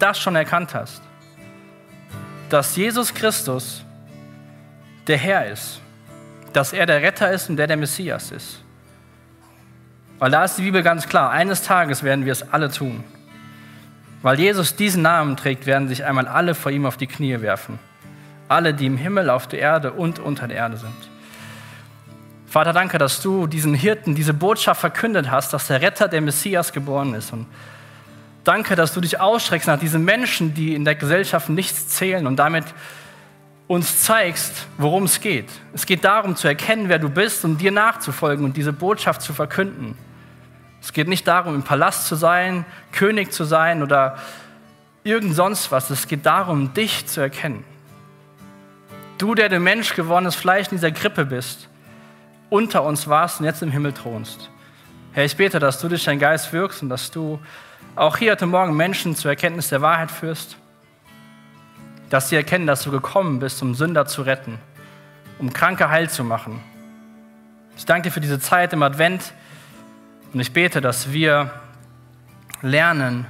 das 0.01 0.19
schon 0.19 0.35
erkannt 0.35 0.75
hast, 0.75 1.01
dass 2.49 2.75
Jesus 2.75 3.14
Christus 3.14 3.85
der 5.07 5.16
Herr 5.16 5.47
ist 5.47 5.81
dass 6.53 6.73
er 6.73 6.87
der 6.87 7.03
Retter 7.03 7.31
ist 7.31 7.49
und 7.51 7.57
der 7.57 7.67
der 7.67 7.77
Messias 7.77 8.31
ist. 8.31 8.63
Weil 10.19 10.31
da 10.31 10.45
ist 10.45 10.57
die 10.57 10.63
Bibel 10.63 10.83
ganz 10.83 11.09
klar, 11.09 11.31
eines 11.31 11.63
Tages 11.63 12.03
werden 12.03 12.25
wir 12.25 12.33
es 12.33 12.53
alle 12.53 12.71
tun. 12.71 13.05
Weil 14.23 14.41
Jesus 14.41 14.75
diesen 14.75 15.03
Namen 15.03 15.37
trägt, 15.37 15.67
werden 15.67 15.89
sich 15.89 16.05
einmal 16.05 16.27
alle 16.27 16.55
vor 16.55 16.73
ihm 16.73 16.87
auf 16.87 16.97
die 16.97 17.07
Knie 17.07 17.41
werfen. 17.41 17.79
Alle, 18.49 18.75
die 18.75 18.87
im 18.87 18.97
Himmel, 18.97 19.31
auf 19.31 19.47
der 19.47 19.61
Erde 19.61 19.93
und 19.93 20.19
unter 20.19 20.49
der 20.49 20.57
Erde 20.57 20.77
sind. 20.77 20.97
Vater, 22.49 22.73
danke, 22.73 22.99
dass 22.99 23.21
du 23.21 23.47
diesen 23.47 23.75
Hirten 23.75 24.15
diese 24.15 24.33
Botschaft 24.33 24.81
verkündet 24.81 25.31
hast, 25.31 25.53
dass 25.53 25.67
der 25.67 25.83
Retter, 25.83 26.09
der 26.09 26.23
Messias 26.23 26.73
geboren 26.73 27.15
ist. 27.15 27.33
Und 27.33 27.47
danke, 28.43 28.75
dass 28.75 28.95
du 28.95 29.01
dich 29.01 29.21
ausstreckst 29.21 29.69
nach 29.69 29.79
diesen 29.79 30.05
Menschen, 30.05 30.55
die 30.55 30.75
in 30.75 30.85
der 30.85 30.95
Gesellschaft 30.95 31.51
nichts 31.51 31.89
zählen 31.89 32.27
und 32.27 32.37
damit 32.37 32.65
uns 33.69 34.03
zeigst, 34.03 34.66
worum 34.79 35.05
es 35.05 35.21
geht. 35.21 35.51
Es 35.75 35.85
geht 35.85 36.03
darum 36.03 36.35
zu 36.35 36.49
erkennen, 36.49 36.89
wer 36.89 36.99
du 36.99 37.11
bist 37.11 37.45
und 37.45 37.59
dir 37.59 37.71
nachzufolgen 37.71 38.45
und 38.45 38.57
diese 38.57 38.73
Botschaft 38.73 39.21
zu 39.21 39.35
verkünden. 39.35 39.97
Es 40.81 40.93
geht 40.93 41.07
nicht 41.07 41.29
darum, 41.29 41.55
im 41.55 41.62
Palast 41.62 42.07
zu 42.07 42.16
sein, 42.16 42.64
König 42.93 43.31
zu 43.31 43.45
sein 43.45 43.83
oder 43.83 44.16
irgend 45.05 45.35
sonst 45.35 45.71
was. 45.71 45.91
Es 45.91 46.09
geht 46.09 46.25
darum, 46.25 46.73
dich 46.73 47.07
zu 47.07 47.21
erkennen. 47.21 47.62
Du, 49.19 49.35
der 49.35 49.51
du 49.51 49.61
Mensch 49.61 49.95
gewordenes 49.95 50.35
Fleisch 50.35 50.69
in 50.69 50.77
dieser 50.79 50.93
Krippe 50.93 51.27
bist, 51.27 51.69
unter 52.49 52.85
uns 52.85 53.07
warst 53.07 53.41
und 53.41 53.47
jetzt 53.47 53.62
im 53.62 53.71
Himmel 53.71 53.93
thronst. 53.93 54.51
Herr, 55.12 55.25
ich 55.27 55.37
bete, 55.37 55.59
dass 55.59 55.79
du 55.79 55.89
durch 55.89 56.05
deinen 56.05 56.21
Geist 56.21 56.53
wirkst 56.55 56.83
und 56.83 56.89
dass 56.89 57.11
du 57.11 57.39
auch 57.97 58.16
hier 58.16 58.33
heute 58.33 58.47
Morgen 58.47 58.77
Menschen 58.77 59.14
zur 59.14 59.33
Erkenntnis 59.33 59.69
der 59.69 59.83
Wahrheit 59.83 60.11
führst 60.11 60.57
dass 62.11 62.29
sie 62.29 62.37
erkennen, 62.37 62.67
dass 62.67 62.83
du 62.83 62.91
gekommen 62.91 63.39
bist, 63.39 63.63
um 63.63 63.75
Sünder 63.75 64.07
zu 64.07 64.23
retten, 64.23 64.59
um 65.39 65.53
Kranke 65.53 65.91
heil 65.91 66.09
zu 66.09 66.25
machen. 66.25 66.61
Ich 67.77 67.85
danke 67.85 68.09
dir 68.09 68.13
für 68.13 68.21
diese 68.21 68.41
Zeit 68.41 68.73
im 68.73 68.83
Advent 68.83 69.33
und 70.33 70.41
ich 70.41 70.53
bete, 70.53 70.81
dass 70.81 71.13
wir 71.13 71.51
lernen, 72.63 73.27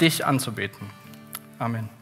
dich 0.00 0.24
anzubeten. 0.24 0.88
Amen. 1.58 1.97